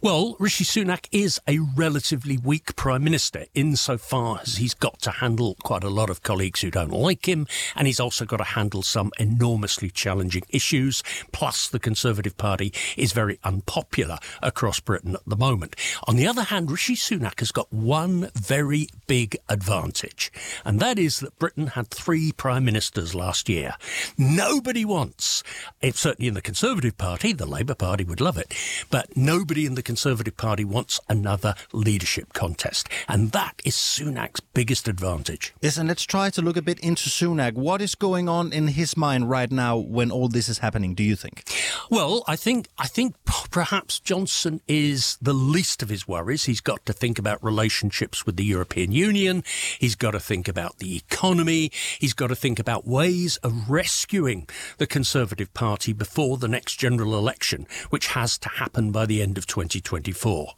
Well, 0.01 0.35
Rishi 0.39 0.63
Sunak 0.63 1.07
is 1.11 1.41
a 1.47 1.59
relatively 1.59 2.38
weak 2.38 2.75
prime 2.75 3.03
minister 3.03 3.45
insofar 3.53 4.39
as 4.41 4.55
he's 4.55 4.73
got 4.73 5.01
to 5.01 5.11
handle 5.11 5.57
quite 5.61 5.83
a 5.83 5.89
lot 5.89 6.09
of 6.09 6.23
colleagues 6.23 6.61
who 6.61 6.71
don't 6.71 6.91
like 6.91 7.27
him, 7.27 7.47
and 7.75 7.85
he's 7.85 7.99
also 7.99 8.25
got 8.25 8.38
to 8.38 8.43
handle 8.45 8.81
some 8.81 9.11
enormously 9.19 9.89
challenging 9.89 10.43
issues. 10.49 11.03
Plus, 11.31 11.67
the 11.67 11.79
Conservative 11.79 12.38
Party 12.38 12.73
is 12.95 13.11
very 13.11 13.39
unpopular 13.43 14.17
across 14.41 14.79
Britain 14.79 15.15
at 15.15 15.25
the 15.25 15.35
moment. 15.35 15.75
On 16.07 16.15
the 16.15 16.27
other 16.27 16.43
hand, 16.43 16.71
Rishi 16.71 16.95
Sunak 16.95 17.39
has 17.39 17.51
got 17.51 17.71
one 17.71 18.29
very 18.35 18.88
big 19.05 19.38
advantage, 19.49 20.31
and 20.63 20.79
that 20.79 20.97
is 20.97 21.19
that 21.19 21.38
Britain 21.39 21.67
had 21.67 21.89
three 21.89 22.31
prime 22.31 22.63
ministers 22.63 23.13
last 23.13 23.49
year. 23.49 23.75
Nobody 24.17 24.85
wants, 24.85 25.43
it's 25.81 25.99
certainly 25.99 26.27
in 26.27 26.33
the 26.33 26.41
Conservative 26.41 26.97
Party, 26.97 27.33
the 27.33 27.45
Labour 27.45 27.75
Party 27.75 28.03
would 28.03 28.21
love 28.21 28.38
it, 28.38 28.53
but 28.89 29.15
nobody 29.17 29.59
in 29.66 29.75
the 29.75 29.84
Conservative 29.84 30.38
Party 30.38 30.63
wants 30.63 31.00
another 31.10 31.56
leadership 31.74 32.34
contest. 32.34 32.89
And 33.08 33.32
that 33.32 33.62
is 33.66 33.75
Sunak's 33.75 34.39
biggest 34.39 34.88
advantage. 34.88 35.54
Yes, 35.62 35.78
and 35.78 35.88
let's 35.88 36.04
try 36.04 36.30
to 36.32 36.42
look 36.42 36.58
a 36.58 36.62
bit 36.62 36.80
into 36.80 37.10
Sunak. 37.10 37.54
What 37.54 37.82
is 37.82 37.96
going 37.96 38.30
on 38.30 38.51
in 38.54 38.68
his 38.68 38.96
mind 38.98 39.30
right 39.30 39.51
now 39.51 39.78
when 39.78 40.12
all 40.12 40.28
this 40.28 40.50
is 40.50 40.60
happening, 40.60 40.94
do 40.96 41.04
you 41.04 41.16
think? 41.16 41.44
Well, 41.89 42.24
I 42.28 42.36
think 42.36 42.68
I 42.78 42.88
think 42.88 43.16
perhaps 43.51 44.00
Johnson 44.00 44.62
is 44.68 45.18
the 45.22 45.34
least 45.34 45.82
of 45.82 45.89
his 45.89 46.08
worries. 46.08 46.46
He's 46.46 46.62
got 46.62 46.86
to 46.86 46.94
think 46.94 47.20
about 47.20 47.44
relationships 47.44 48.25
with 48.25 48.36
the 48.36 48.46
European 48.46 48.92
Union. 48.92 49.44
He's 49.80 49.96
got 49.96 50.12
to 50.12 50.20
think 50.20 50.48
about 50.48 50.78
the 50.78 50.98
economy. 50.98 51.72
He's 52.00 52.13
got 52.13 52.28
to 52.28 52.36
think 52.36 52.60
about 52.60 52.88
ways 52.88 53.38
of 53.38 53.70
rescuing 53.70 54.48
the 54.78 54.88
Conservative 54.88 55.54
Party 55.54 55.94
before 55.94 56.38
the 56.38 56.48
next 56.48 56.75
general 56.75 57.18
election, 57.18 57.68
which 57.89 58.08
has 58.08 58.38
to 58.39 58.50
happen 58.50 58.92
by 58.92 59.06
the 59.06 59.22
end 59.22 59.38
of 59.38 59.48
2024. 59.50 60.53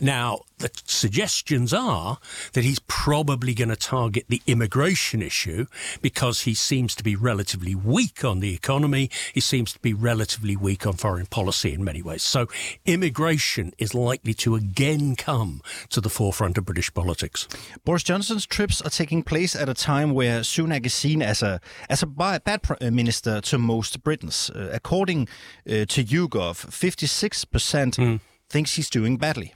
Now, 0.00 0.40
the 0.58 0.70
suggestions 0.86 1.74
are 1.74 2.18
that 2.54 2.64
he's 2.64 2.78
probably 2.78 3.52
going 3.52 3.68
to 3.68 3.76
target 3.76 4.24
the 4.28 4.40
immigration 4.46 5.20
issue 5.20 5.66
because 6.00 6.42
he 6.42 6.54
seems 6.54 6.94
to 6.94 7.04
be 7.04 7.14
relatively 7.14 7.74
weak 7.74 8.24
on 8.24 8.40
the 8.40 8.54
economy. 8.54 9.10
He 9.34 9.40
seems 9.40 9.72
to 9.74 9.78
be 9.80 9.92
relatively 9.92 10.56
weak 10.56 10.86
on 10.86 10.94
foreign 10.94 11.26
policy 11.26 11.74
in 11.74 11.84
many 11.84 12.00
ways. 12.00 12.22
So 12.22 12.46
immigration 12.86 13.74
is 13.76 13.94
likely 13.94 14.32
to 14.34 14.54
again 14.54 15.16
come 15.16 15.60
to 15.90 16.00
the 16.00 16.08
forefront 16.08 16.56
of 16.56 16.64
British 16.64 16.92
politics. 16.94 17.46
Boris 17.84 18.02
Johnson's 18.02 18.46
trips 18.46 18.80
are 18.80 18.90
taking 18.90 19.22
place 19.22 19.54
at 19.54 19.68
a 19.68 19.74
time 19.74 20.14
where 20.14 20.40
Sunak 20.40 20.86
is 20.86 20.94
seen 20.94 21.20
as 21.20 21.42
a 21.42 21.60
as 21.90 22.02
a 22.02 22.06
bad 22.06 22.62
minister 22.80 23.40
to 23.42 23.58
most 23.58 24.02
Britons. 24.02 24.50
Uh, 24.50 24.70
according 24.72 25.28
uh, 25.68 25.84
to 25.86 26.04
YouGov, 26.04 26.66
56% 26.66 27.96
mm. 27.96 28.20
Thinks 28.48 28.74
he's 28.74 28.90
doing 28.90 29.16
badly. 29.16 29.54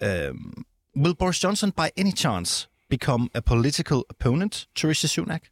Um, 0.00 0.64
will 0.94 1.14
Boris 1.14 1.38
Johnson, 1.38 1.72
by 1.74 1.92
any 1.96 2.12
chance, 2.12 2.66
become 2.88 3.30
a 3.34 3.42
political 3.42 4.04
opponent 4.08 4.66
to 4.76 4.88
Rishi 4.88 5.08
Sunak? 5.08 5.42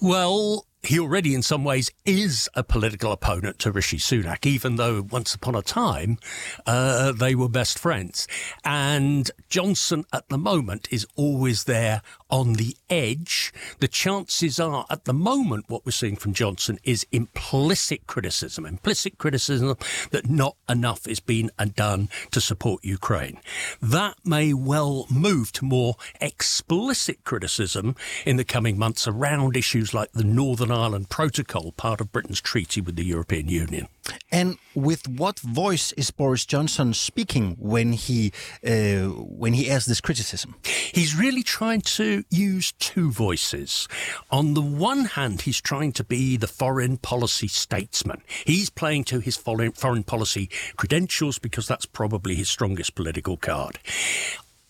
Well, 0.00 0.66
he 0.82 0.98
already, 0.98 1.34
in 1.34 1.42
some 1.42 1.64
ways, 1.64 1.90
is 2.04 2.48
a 2.54 2.62
political 2.62 3.10
opponent 3.10 3.58
to 3.60 3.72
Rishi 3.72 3.98
Sunak, 3.98 4.46
even 4.46 4.76
though 4.76 5.02
once 5.02 5.34
upon 5.34 5.54
a 5.54 5.62
time 5.62 6.18
uh, 6.66 7.12
they 7.12 7.34
were 7.34 7.48
best 7.48 7.78
friends. 7.78 8.28
And 8.64 9.30
Johnson, 9.48 10.04
at 10.12 10.28
the 10.28 10.38
moment, 10.38 10.88
is 10.90 11.06
always 11.16 11.64
there 11.64 12.02
on 12.30 12.54
the 12.54 12.76
edge. 12.88 13.52
The 13.80 13.88
chances 13.88 14.60
are, 14.60 14.86
at 14.88 15.04
the 15.04 15.14
moment, 15.14 15.64
what 15.68 15.84
we're 15.84 15.92
seeing 15.92 16.16
from 16.16 16.32
Johnson 16.32 16.78
is 16.84 17.06
implicit 17.10 18.06
criticism, 18.06 18.64
implicit 18.64 19.18
criticism 19.18 19.76
that 20.10 20.28
not 20.28 20.56
enough 20.68 21.08
is 21.08 21.20
being 21.20 21.50
done 21.74 22.08
to 22.30 22.40
support 22.40 22.84
Ukraine. 22.84 23.38
That 23.82 24.16
may 24.24 24.52
well 24.54 25.06
move 25.10 25.52
to 25.52 25.64
more 25.64 25.96
explicit 26.20 27.24
criticism 27.24 27.96
in 28.24 28.36
the 28.36 28.44
coming 28.44 28.78
months 28.78 29.08
around 29.08 29.56
issues 29.56 29.92
like 29.92 30.12
the 30.12 30.24
Northern 30.24 30.67
Northern 30.68 30.84
Ireland 30.84 31.08
Protocol, 31.08 31.72
part 31.72 32.00
of 32.00 32.12
Britain's 32.12 32.40
treaty 32.40 32.80
with 32.80 32.96
the 32.96 33.04
European 33.04 33.48
Union. 33.48 33.88
And 34.30 34.58
with 34.74 35.08
what 35.08 35.38
voice 35.38 35.92
is 35.92 36.10
Boris 36.10 36.44
Johnson 36.44 36.94
speaking 36.94 37.56
when 37.58 37.92
he 37.92 38.32
uh, 38.66 39.08
when 39.08 39.54
he 39.54 39.70
airs 39.70 39.86
this 39.86 40.00
criticism? 40.00 40.56
He's 40.64 41.16
really 41.16 41.42
trying 41.42 41.80
to 41.96 42.24
use 42.30 42.72
two 42.72 43.10
voices. 43.10 43.88
On 44.30 44.54
the 44.54 44.62
one 44.62 45.06
hand, 45.06 45.42
he's 45.42 45.60
trying 45.60 45.92
to 45.92 46.04
be 46.04 46.36
the 46.36 46.46
foreign 46.46 46.98
policy 46.98 47.48
statesman. 47.48 48.22
He's 48.44 48.70
playing 48.70 49.04
to 49.04 49.20
his 49.20 49.36
foreign 49.36 49.72
foreign 49.72 50.04
policy 50.04 50.50
credentials 50.76 51.38
because 51.38 51.66
that's 51.66 51.86
probably 51.86 52.34
his 52.34 52.48
strongest 52.48 52.94
political 52.94 53.36
card. 53.36 53.78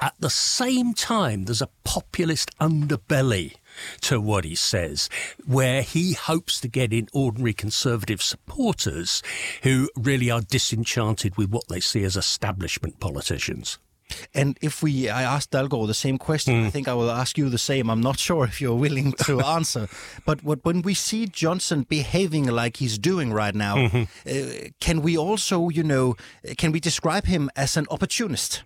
At 0.00 0.14
the 0.20 0.30
same 0.30 0.94
time, 0.94 1.44
there's 1.44 1.62
a 1.62 1.70
populist 1.82 2.56
underbelly 2.60 3.54
to 4.02 4.20
what 4.20 4.44
he 4.44 4.54
says, 4.54 5.08
where 5.46 5.82
he 5.82 6.12
hopes 6.12 6.60
to 6.60 6.68
get 6.68 6.92
in 6.92 7.08
ordinary 7.12 7.54
conservative 7.54 8.22
supporters 8.22 9.22
who 9.62 9.88
really 9.96 10.30
are 10.30 10.40
disenchanted 10.40 11.36
with 11.36 11.50
what 11.50 11.68
they 11.68 11.80
see 11.80 12.04
as 12.04 12.16
establishment 12.16 13.00
politicians. 13.00 13.78
And 14.34 14.58
if 14.62 14.82
we, 14.82 15.08
I 15.08 15.22
asked 15.22 15.50
Dalgaard 15.50 15.86
the 15.86 15.94
same 15.94 16.18
question, 16.18 16.54
mm. 16.54 16.66
I 16.66 16.70
think 16.70 16.88
I 16.88 16.94
will 16.94 17.10
ask 17.10 17.36
you 17.36 17.48
the 17.48 17.58
same. 17.58 17.90
I'm 17.90 18.00
not 18.00 18.18
sure 18.18 18.44
if 18.44 18.60
you're 18.60 18.74
willing 18.74 19.12
to 19.24 19.40
answer. 19.44 19.88
But 20.24 20.42
what, 20.42 20.64
when 20.64 20.82
we 20.82 20.94
see 20.94 21.26
Johnson 21.26 21.82
behaving 21.82 22.46
like 22.46 22.78
he's 22.78 22.98
doing 22.98 23.32
right 23.32 23.54
now, 23.54 23.76
mm-hmm. 23.76 24.02
uh, 24.26 24.70
can 24.80 25.02
we 25.02 25.16
also, 25.16 25.68
you 25.68 25.82
know, 25.82 26.16
can 26.56 26.72
we 26.72 26.80
describe 26.80 27.26
him 27.26 27.50
as 27.56 27.76
an 27.76 27.86
opportunist? 27.90 28.62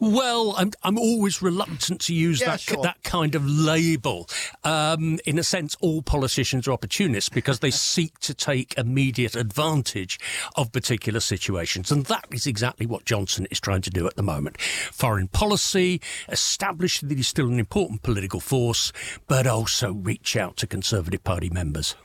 Well, 0.00 0.54
I'm 0.56 0.70
I'm 0.82 0.96
always 0.96 1.42
reluctant 1.42 2.00
to 2.02 2.14
use 2.14 2.40
yeah, 2.40 2.50
that 2.50 2.60
sure. 2.60 2.82
that 2.82 3.02
kind 3.02 3.34
of 3.34 3.44
label. 3.44 4.28
Um, 4.62 5.18
in 5.26 5.38
a 5.38 5.42
sense, 5.42 5.76
all 5.80 6.02
politicians 6.02 6.68
are 6.68 6.72
opportunists 6.72 7.28
because 7.28 7.58
they 7.58 7.70
seek 7.92 8.18
to 8.20 8.34
take 8.34 8.78
immediate 8.78 9.34
advantage 9.34 10.20
of 10.56 10.70
particular 10.72 11.20
situations, 11.20 11.90
and 11.90 12.06
that 12.06 12.26
is 12.30 12.46
exactly 12.46 12.86
what 12.86 13.04
Johnson 13.04 13.46
is 13.50 13.58
trying 13.58 13.82
to 13.82 13.90
do 13.90 14.06
at 14.06 14.14
the 14.14 14.22
moment. 14.22 14.60
Foreign 14.60 15.28
policy, 15.28 16.00
establish 16.28 17.00
that 17.00 17.16
he's 17.16 17.28
still 17.28 17.48
an 17.48 17.58
important 17.58 18.02
political 18.02 18.40
force, 18.40 18.92
but 19.26 19.46
also 19.46 19.92
reach 19.94 20.36
out 20.36 20.56
to 20.58 20.66
Conservative 20.66 21.24
Party 21.24 21.50
members. 21.50 21.96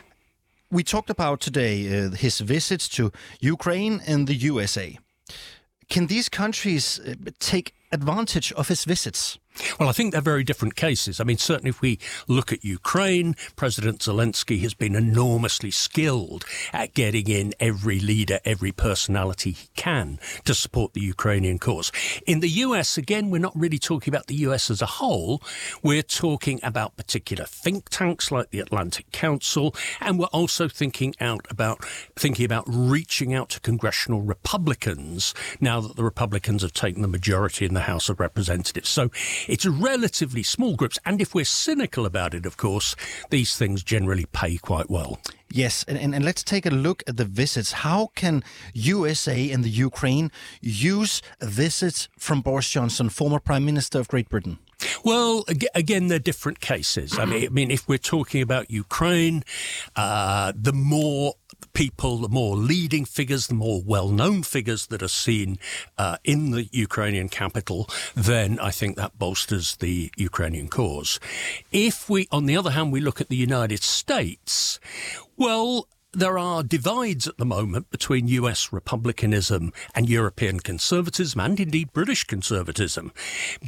We 0.71 0.83
talked 0.83 1.11
about 1.11 1.39
today 1.39 2.05
uh, 2.05 2.09
his 2.09 2.39
visits 2.39 2.89
to 2.89 3.11
Ukraine 3.39 4.01
and 4.07 4.25
the 4.25 4.33
USA. 4.33 4.97
Can 5.89 6.07
these 6.07 6.29
countries 6.29 6.99
uh, 6.99 7.15
take 7.39 7.73
advantage 7.91 8.51
of 8.53 8.67
his 8.67 8.85
visits? 8.85 9.37
Well, 9.79 9.89
I 9.89 9.91
think 9.91 10.11
they're 10.11 10.21
very 10.21 10.43
different 10.43 10.75
cases. 10.75 11.19
I 11.19 11.23
mean, 11.23 11.37
certainly 11.37 11.69
if 11.69 11.81
we 11.81 11.99
look 12.27 12.51
at 12.51 12.63
Ukraine, 12.63 13.35
President 13.55 13.99
Zelensky 13.99 14.61
has 14.61 14.73
been 14.73 14.95
enormously 14.95 15.71
skilled 15.71 16.45
at 16.71 16.93
getting 16.93 17.27
in 17.27 17.53
every 17.59 17.99
leader, 17.99 18.39
every 18.45 18.71
personality 18.71 19.51
he 19.51 19.67
can 19.75 20.19
to 20.45 20.53
support 20.53 20.93
the 20.93 21.01
Ukrainian 21.01 21.59
cause. 21.59 21.91
In 22.25 22.39
the 22.39 22.49
US, 22.49 22.97
again, 22.97 23.29
we're 23.29 23.39
not 23.39 23.55
really 23.55 23.79
talking 23.79 24.11
about 24.13 24.27
the 24.27 24.35
US 24.35 24.71
as 24.71 24.81
a 24.81 24.87
whole. 24.87 25.41
We're 25.81 26.03
talking 26.03 26.59
about 26.63 26.97
particular 26.97 27.45
think 27.45 27.89
tanks 27.89 28.31
like 28.31 28.49
the 28.49 28.59
Atlantic 28.59 29.11
Council, 29.11 29.75
and 29.99 30.17
we're 30.17 30.25
also 30.27 30.67
thinking 30.67 31.13
out 31.19 31.45
about 31.49 31.83
thinking 32.15 32.45
about 32.45 32.63
reaching 32.67 33.33
out 33.33 33.49
to 33.49 33.59
congressional 33.59 34.21
Republicans 34.21 35.33
now 35.59 35.79
that 35.81 35.95
the 35.95 36.03
Republicans 36.03 36.61
have 36.61 36.73
taken 36.73 37.01
the 37.01 37.07
majority 37.07 37.65
in 37.65 37.73
the 37.73 37.81
House 37.81 38.09
of 38.09 38.19
Representatives. 38.19 38.89
So 38.89 39.09
it's 39.47 39.65
relatively 39.65 40.43
small 40.43 40.75
groups. 40.75 40.99
And 41.05 41.21
if 41.21 41.33
we're 41.33 41.45
cynical 41.45 42.05
about 42.05 42.33
it, 42.33 42.45
of 42.45 42.57
course, 42.57 42.95
these 43.29 43.55
things 43.55 43.83
generally 43.83 44.25
pay 44.31 44.57
quite 44.57 44.89
well. 44.89 45.19
Yes, 45.51 45.85
and, 45.87 45.99
and, 45.99 46.15
and, 46.15 46.25
let's 46.25 46.43
take 46.43 46.65
a 46.65 46.71
look 46.71 47.03
at 47.05 47.17
the 47.17 47.25
visits. 47.25 47.73
How 47.73 48.09
can 48.15 48.43
USA 48.73 49.51
and 49.51 49.63
the 49.63 49.69
Ukraine 49.69 50.31
use 50.61 51.21
visits 51.41 52.09
from 52.17 52.41
Boris 52.41 52.67
Johnson, 52.71 53.09
former 53.09 53.39
Prime 53.39 53.63
Minister 53.63 53.99
of 53.99 54.07
Great 54.07 54.29
Britain? 54.29 54.57
Well, 55.03 55.45
again, 55.75 56.07
they're 56.07 56.19
different 56.19 56.59
cases. 56.59 57.17
I 57.19 57.25
mean, 57.25 57.45
I 57.45 57.49
mean, 57.49 57.71
if 57.71 57.87
we're 57.87 57.97
talking 57.97 58.41
about 58.41 58.71
Ukraine, 58.71 59.43
uh, 59.95 60.53
the 60.55 60.73
more 60.73 61.35
people, 61.71 62.17
the 62.17 62.29
more 62.29 62.55
leading 62.55 63.05
figures, 63.05 63.47
the 63.47 63.53
more 63.53 63.81
well 63.85 64.09
known 64.09 64.43
figures 64.43 64.87
that 64.87 65.01
are 65.01 65.07
seen 65.07 65.57
uh, 65.97 66.17
in 66.23 66.51
the 66.51 66.67
Ukrainian 66.71 67.29
capital, 67.29 67.89
then 68.15 68.59
I 68.59 68.71
think 68.71 68.97
that 68.97 69.17
bolsters 69.17 69.77
the 69.77 70.11
Ukrainian 70.17 70.67
cause. 70.67 71.19
If 71.71 72.09
we, 72.09 72.27
on 72.31 72.45
the 72.45 72.57
other 72.57 72.71
hand, 72.71 72.91
we 72.91 73.01
look 73.01 73.21
at 73.21 73.29
the 73.29 73.35
United 73.35 73.83
States, 73.83 74.79
well, 75.37 75.87
there 76.13 76.37
are 76.37 76.61
divides 76.61 77.27
at 77.27 77.37
the 77.37 77.45
moment 77.45 77.89
between 77.89 78.27
US 78.27 78.71
republicanism 78.71 79.73
and 79.95 80.07
European 80.07 80.59
conservatism, 80.59 81.39
and 81.39 81.59
indeed 81.59 81.91
British 81.91 82.23
conservatism. 82.23 83.11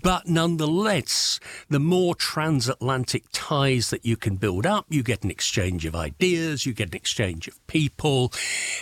But 0.03 0.27
nonetheless, 0.27 1.39
the 1.69 1.79
more 1.79 2.13
transatlantic 2.13 3.23
ties 3.31 3.89
that 3.89 4.05
you 4.05 4.15
can 4.15 4.35
build 4.35 4.65
up, 4.65 4.85
you 4.89 5.01
get 5.01 5.23
an 5.23 5.31
exchange 5.31 5.85
of 5.85 5.95
ideas, 5.95 6.65
you 6.65 6.73
get 6.73 6.89
an 6.89 6.95
exchange 6.95 7.47
of 7.47 7.65
people. 7.67 8.31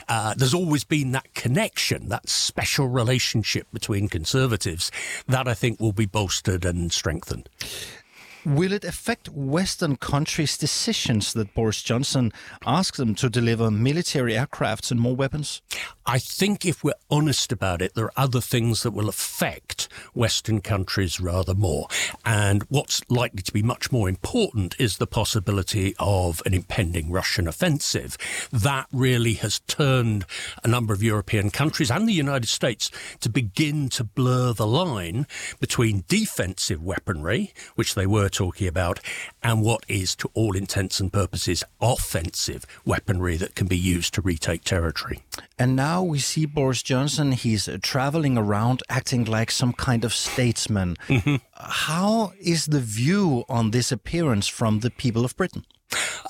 Uh, 0.09 0.33
there's 0.35 0.53
always 0.53 0.83
been 0.83 1.13
that 1.13 1.33
connection, 1.33 2.09
that 2.09 2.27
special 2.27 2.87
relationship 2.87 3.67
between 3.71 4.09
conservatives 4.09 4.91
that 5.27 5.47
I 5.47 5.53
think 5.53 5.79
will 5.79 5.93
be 5.93 6.05
bolstered 6.05 6.65
and 6.65 6.91
strengthened. 6.91 7.49
Will 8.45 8.73
it 8.73 8.83
affect 8.83 9.29
Western 9.29 9.95
countries' 9.95 10.57
decisions 10.57 11.31
that 11.33 11.53
Boris 11.53 11.81
Johnson 11.81 12.33
asks 12.65 12.97
them 12.97 13.15
to 13.15 13.29
deliver 13.29 13.71
military 13.71 14.33
aircrafts 14.33 14.91
and 14.91 14.99
more 14.99 15.15
weapons? 15.15 15.61
I 16.05 16.19
think 16.19 16.65
if 16.65 16.83
we're 16.83 16.93
honest 17.09 17.53
about 17.53 17.81
it, 17.81 17.95
there 17.95 18.05
are 18.05 18.13
other 18.17 18.41
things 18.41 18.83
that 18.83 18.91
will 18.91 19.07
affect 19.07 19.87
Western 20.13 20.59
countries 20.59 21.21
rather 21.21 21.53
more. 21.53 21.87
And 22.25 22.63
what's 22.63 23.01
likely 23.09 23.43
to 23.43 23.53
be 23.53 23.63
much 23.63 23.93
more 23.93 24.09
important 24.09 24.75
is 24.77 24.97
the 24.97 25.07
possibility 25.07 25.95
of 25.97 26.41
an 26.45 26.53
impending 26.53 27.11
Russian 27.11 27.47
offensive. 27.47 28.17
That 28.51 28.87
really 28.91 29.35
has 29.35 29.59
turned 29.59 30.25
a 30.63 30.67
number 30.67 30.93
of 30.93 31.01
European 31.01 31.49
countries 31.49 31.89
and 31.89 32.09
the 32.09 32.13
United 32.13 32.49
States 32.49 32.91
to 33.21 33.29
begin 33.29 33.87
to 33.89 34.03
blur 34.03 34.51
the 34.51 34.67
line 34.67 35.27
between 35.61 36.03
defensive 36.09 36.83
weaponry, 36.83 37.53
which 37.75 37.95
they 37.95 38.05
were 38.05 38.27
talking 38.33 38.67
about, 38.67 38.99
and 39.41 39.61
what 39.61 39.85
is, 39.87 40.15
to 40.17 40.29
all 40.33 40.57
intents 40.57 40.99
and 40.99 41.13
purposes, 41.13 41.63
offensive 41.79 42.65
weaponry 42.83 43.37
that 43.37 43.55
can 43.55 43.67
be 43.67 43.77
used 43.77 44.13
to 44.15 44.21
retake 44.21 44.63
territory. 44.63 45.23
And 45.57 45.75
now 45.75 46.03
we 46.03 46.19
see 46.19 46.45
Boris 46.45 46.83
Johnson, 46.83 47.31
he's 47.31 47.69
uh, 47.69 47.77
traveling 47.81 48.37
around 48.37 48.83
acting 48.89 49.23
like 49.23 49.51
some 49.51 49.73
kind 49.73 50.03
of 50.03 50.13
statesman. 50.13 50.97
Mm-hmm. 51.07 51.35
How 51.53 52.33
is 52.41 52.65
the 52.65 52.81
view 52.81 53.45
on 53.47 53.71
this 53.71 53.91
appearance 53.91 54.47
from 54.47 54.81
the 54.81 54.89
people 54.89 55.23
of 55.23 55.37
Britain? 55.37 55.65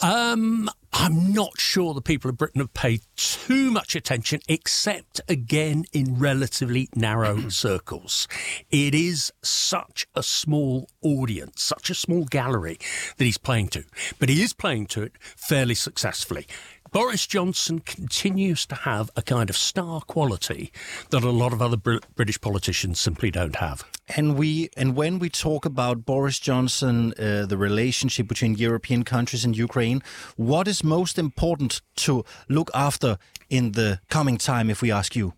Um, 0.01 0.69
I'm 0.91 1.33
not 1.33 1.59
sure 1.59 1.93
the 1.93 2.01
people 2.01 2.29
of 2.29 2.37
Britain 2.37 2.61
have 2.61 2.73
paid 2.73 3.01
too 3.15 3.71
much 3.71 3.95
attention, 3.95 4.41
except 4.47 5.21
again 5.27 5.85
in 5.91 6.19
relatively 6.19 6.89
narrow 6.95 7.47
circles. 7.49 8.27
It 8.69 8.93
is 8.93 9.31
such 9.41 10.05
a 10.15 10.23
small 10.23 10.89
audience, 11.01 11.63
such 11.63 11.89
a 11.89 11.95
small 11.95 12.25
gallery 12.25 12.77
that 13.17 13.25
he's 13.25 13.37
playing 13.37 13.69
to, 13.69 13.83
but 14.19 14.29
he 14.29 14.41
is 14.41 14.53
playing 14.53 14.87
to 14.87 15.01
it 15.01 15.13
fairly 15.21 15.75
successfully. 15.75 16.47
Boris 16.93 17.25
Johnson 17.25 17.79
continues 17.79 18.67
to 18.67 18.75
have 18.75 19.09
a 19.15 19.23
kind 19.23 19.49
of 19.49 19.57
star 19.57 20.01
quality 20.01 20.71
that 21.09 21.23
a 21.23 21.31
lot 21.31 21.51
of 21.51 21.59
other 21.59 21.75
Br- 21.75 21.97
British 22.15 22.39
politicians 22.39 22.99
simply 22.99 23.31
don't 23.31 23.55
have. 23.55 23.83
And 24.15 24.37
we 24.37 24.69
and 24.77 24.95
when 24.95 25.17
we 25.17 25.29
talk 25.29 25.65
about 25.65 26.05
Boris 26.05 26.37
Johnson, 26.37 27.13
uh, 27.17 27.47
the 27.47 27.57
relationship 27.57 28.27
between 28.27 28.53
European 28.53 29.03
countries 29.03 29.43
and 29.43 29.57
Ukraine, 29.57 30.03
what 30.35 30.67
is 30.67 30.83
most 30.83 31.17
important 31.17 31.81
to 31.95 32.23
look 32.47 32.69
after 32.75 33.17
in 33.49 33.71
the 33.71 33.99
coming 34.09 34.37
time? 34.37 34.69
If 34.69 34.83
we 34.83 34.91
ask 34.91 35.15
you. 35.15 35.33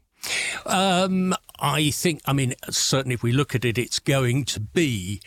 Um, 0.65 1.33
I 1.59 1.89
think, 1.91 2.19
I 2.25 2.33
mean, 2.33 2.55
certainly 2.69 3.13
if 3.13 3.23
we 3.23 3.31
look 3.31 3.55
at 3.55 3.63
it, 3.63 3.77
it's 3.77 3.99
going 3.99 4.43
to 4.45 4.59
be 4.59 5.21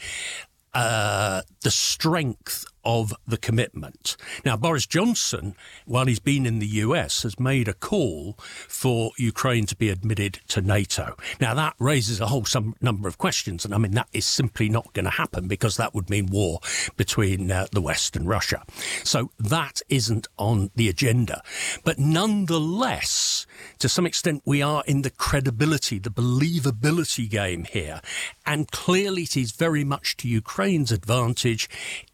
uh, 0.75 1.43
the 1.63 1.71
strength 1.71 2.67
of 2.89 3.13
the 3.27 3.37
commitment. 3.37 4.17
Now, 4.47 4.57
Boris 4.57 4.87
Johnson, 4.87 5.55
while 5.85 6.07
he's 6.07 6.19
been 6.19 6.47
in 6.47 6.59
the 6.59 6.67
US, 6.67 7.23
has 7.23 7.39
made 7.39 7.69
a 7.69 7.75
call 7.75 8.39
for 8.39 9.11
Ukraine 9.19 9.67
to 9.67 9.77
be 9.77 9.91
admitted 9.91 10.41
to 10.49 10.63
NATO. 10.63 11.15
Now, 11.39 11.53
that 11.53 11.75
raises 11.79 12.19
a 12.19 12.29
whole 12.29 12.47
some 12.47 12.75
number 12.81 13.07
of 13.07 13.19
questions, 13.19 13.67
and 13.67 13.75
I 13.75 13.79
mean, 13.79 13.93
that 13.93 14.09
is 14.15 14.25
simply 14.25 14.71
not 14.71 14.95
going 14.95 15.05
to 15.05 15.11
happen 15.11 15.49
because 15.49 15.77
that 15.77 15.95
would 15.95 16.09
mean 16.09 16.29
war 16.29 16.61
between 16.97 17.53
uh, 17.53 17.67
the 17.73 17.83
West 17.83 18.17
and 18.17 18.27
Russia. 18.27 18.65
So 19.05 19.33
that 19.39 19.83
isn't 19.91 20.27
on 20.39 20.71
the 20.75 20.89
agenda. 20.89 21.43
But 21.85 21.99
nonetheless, 21.99 23.47
to 23.81 23.89
some 23.91 24.07
extent, 24.07 24.43
we 24.47 24.63
are 24.63 24.83
in 24.87 25.03
the 25.03 25.11
credibility, 25.11 25.99
the 25.99 26.11
believability 26.11 27.29
game 27.29 27.65
here. 27.65 28.01
And 28.47 28.71
clearly, 28.71 29.25
it 29.25 29.37
is 29.37 29.53
very 29.53 29.85
much 29.85 30.17
to 30.19 30.29
Ukraine's 30.29 30.91
advantage 30.91 31.69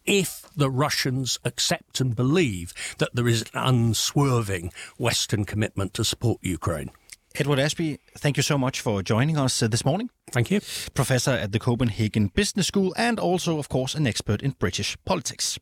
if 0.05 0.45
the 0.55 0.64
Russians 0.69 1.39
accept 1.43 1.99
and 1.99 2.15
believe 2.15 2.73
that 2.97 3.13
there 3.13 3.27
is 3.27 3.41
an 3.41 3.47
unswerving 3.53 4.71
Western 4.97 5.45
commitment 5.45 5.93
to 5.95 6.03
support 6.03 6.39
Ukraine. 6.41 6.91
Edward 7.37 7.59
Ashby, 7.59 7.99
thank 8.17 8.37
you 8.37 8.43
so 8.43 8.57
much 8.57 8.79
for 8.79 9.03
joining 9.03 9.37
us 9.37 9.61
uh, 9.61 9.67
this 9.67 9.83
morning. 9.83 10.09
Thank 10.31 10.51
you. 10.51 10.61
Professor 10.93 11.31
at 11.31 11.51
the 11.51 11.59
Copenhagen 11.59 12.27
Business 12.27 12.67
School 12.67 12.93
and 12.97 13.19
also, 13.19 13.59
of 13.59 13.67
course, 13.67 13.93
an 13.93 14.07
expert 14.07 14.41
in 14.41 14.51
British 14.51 14.97
politics. 15.03 15.59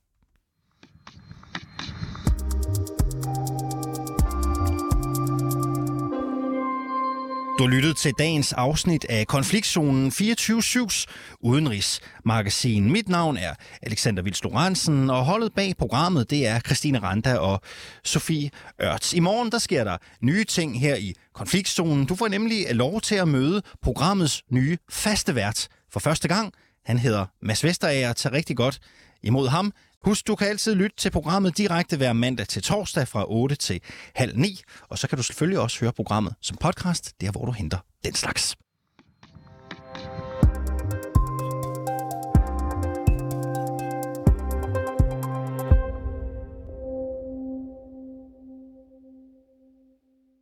Du 7.59 7.67
lyttede 7.67 7.93
til 7.93 8.13
dagens 8.19 8.53
afsnit 8.53 9.05
af 9.09 9.27
Konfliktzonen 9.27 10.11
24-7's 10.11 11.05
udenrigsmagasin. 11.39 12.91
Mit 12.91 13.09
navn 13.09 13.37
er 13.37 13.53
Alexander 13.81 14.23
Vils 14.23 14.43
Lorentzen, 14.43 15.09
og 15.09 15.25
holdet 15.25 15.53
bag 15.53 15.73
programmet 15.77 16.29
det 16.29 16.47
er 16.47 16.59
Christine 16.59 16.99
Randa 16.99 17.37
og 17.37 17.61
Sofie 18.03 18.49
Ørts. 18.83 19.13
I 19.13 19.19
morgen 19.19 19.51
der 19.51 19.57
sker 19.57 19.83
der 19.83 19.97
nye 20.21 20.43
ting 20.43 20.79
her 20.79 20.95
i 20.95 21.13
Konfliktzonen. 21.33 22.05
Du 22.05 22.15
får 22.15 22.27
nemlig 22.27 22.65
lov 22.71 23.01
til 23.01 23.15
at 23.15 23.27
møde 23.27 23.61
programmets 23.81 24.43
nye 24.51 24.77
faste 24.89 25.35
vært 25.35 25.67
for 25.91 25.99
første 25.99 26.27
gang. 26.27 26.53
Han 26.85 26.97
hedder 26.97 27.25
Mads 27.41 27.63
Vesterager. 27.63 28.13
Tag 28.13 28.31
rigtig 28.31 28.57
godt 28.57 28.79
imod 29.23 29.47
ham. 29.47 29.73
Husk, 30.03 30.27
du 30.27 30.35
kan 30.35 30.47
altid 30.47 30.75
lytte 30.75 30.97
til 30.97 31.11
programmet 31.11 31.57
direkte 31.57 31.97
hver 31.97 32.13
mandag 32.13 32.47
til 32.47 32.63
torsdag 32.63 33.07
fra 33.07 33.25
8 33.27 33.55
til 33.55 33.81
halv 34.15 34.37
9. 34.37 34.61
Og 34.89 34.99
så 34.99 35.07
kan 35.07 35.17
du 35.17 35.23
selvfølgelig 35.23 35.59
også 35.59 35.79
høre 35.79 35.93
programmet 35.93 36.35
som 36.41 36.57
podcast, 36.57 37.21
der 37.21 37.31
hvor 37.31 37.45
du 37.45 37.51
henter 37.51 37.77
den 38.03 38.15
slags. 38.15 38.55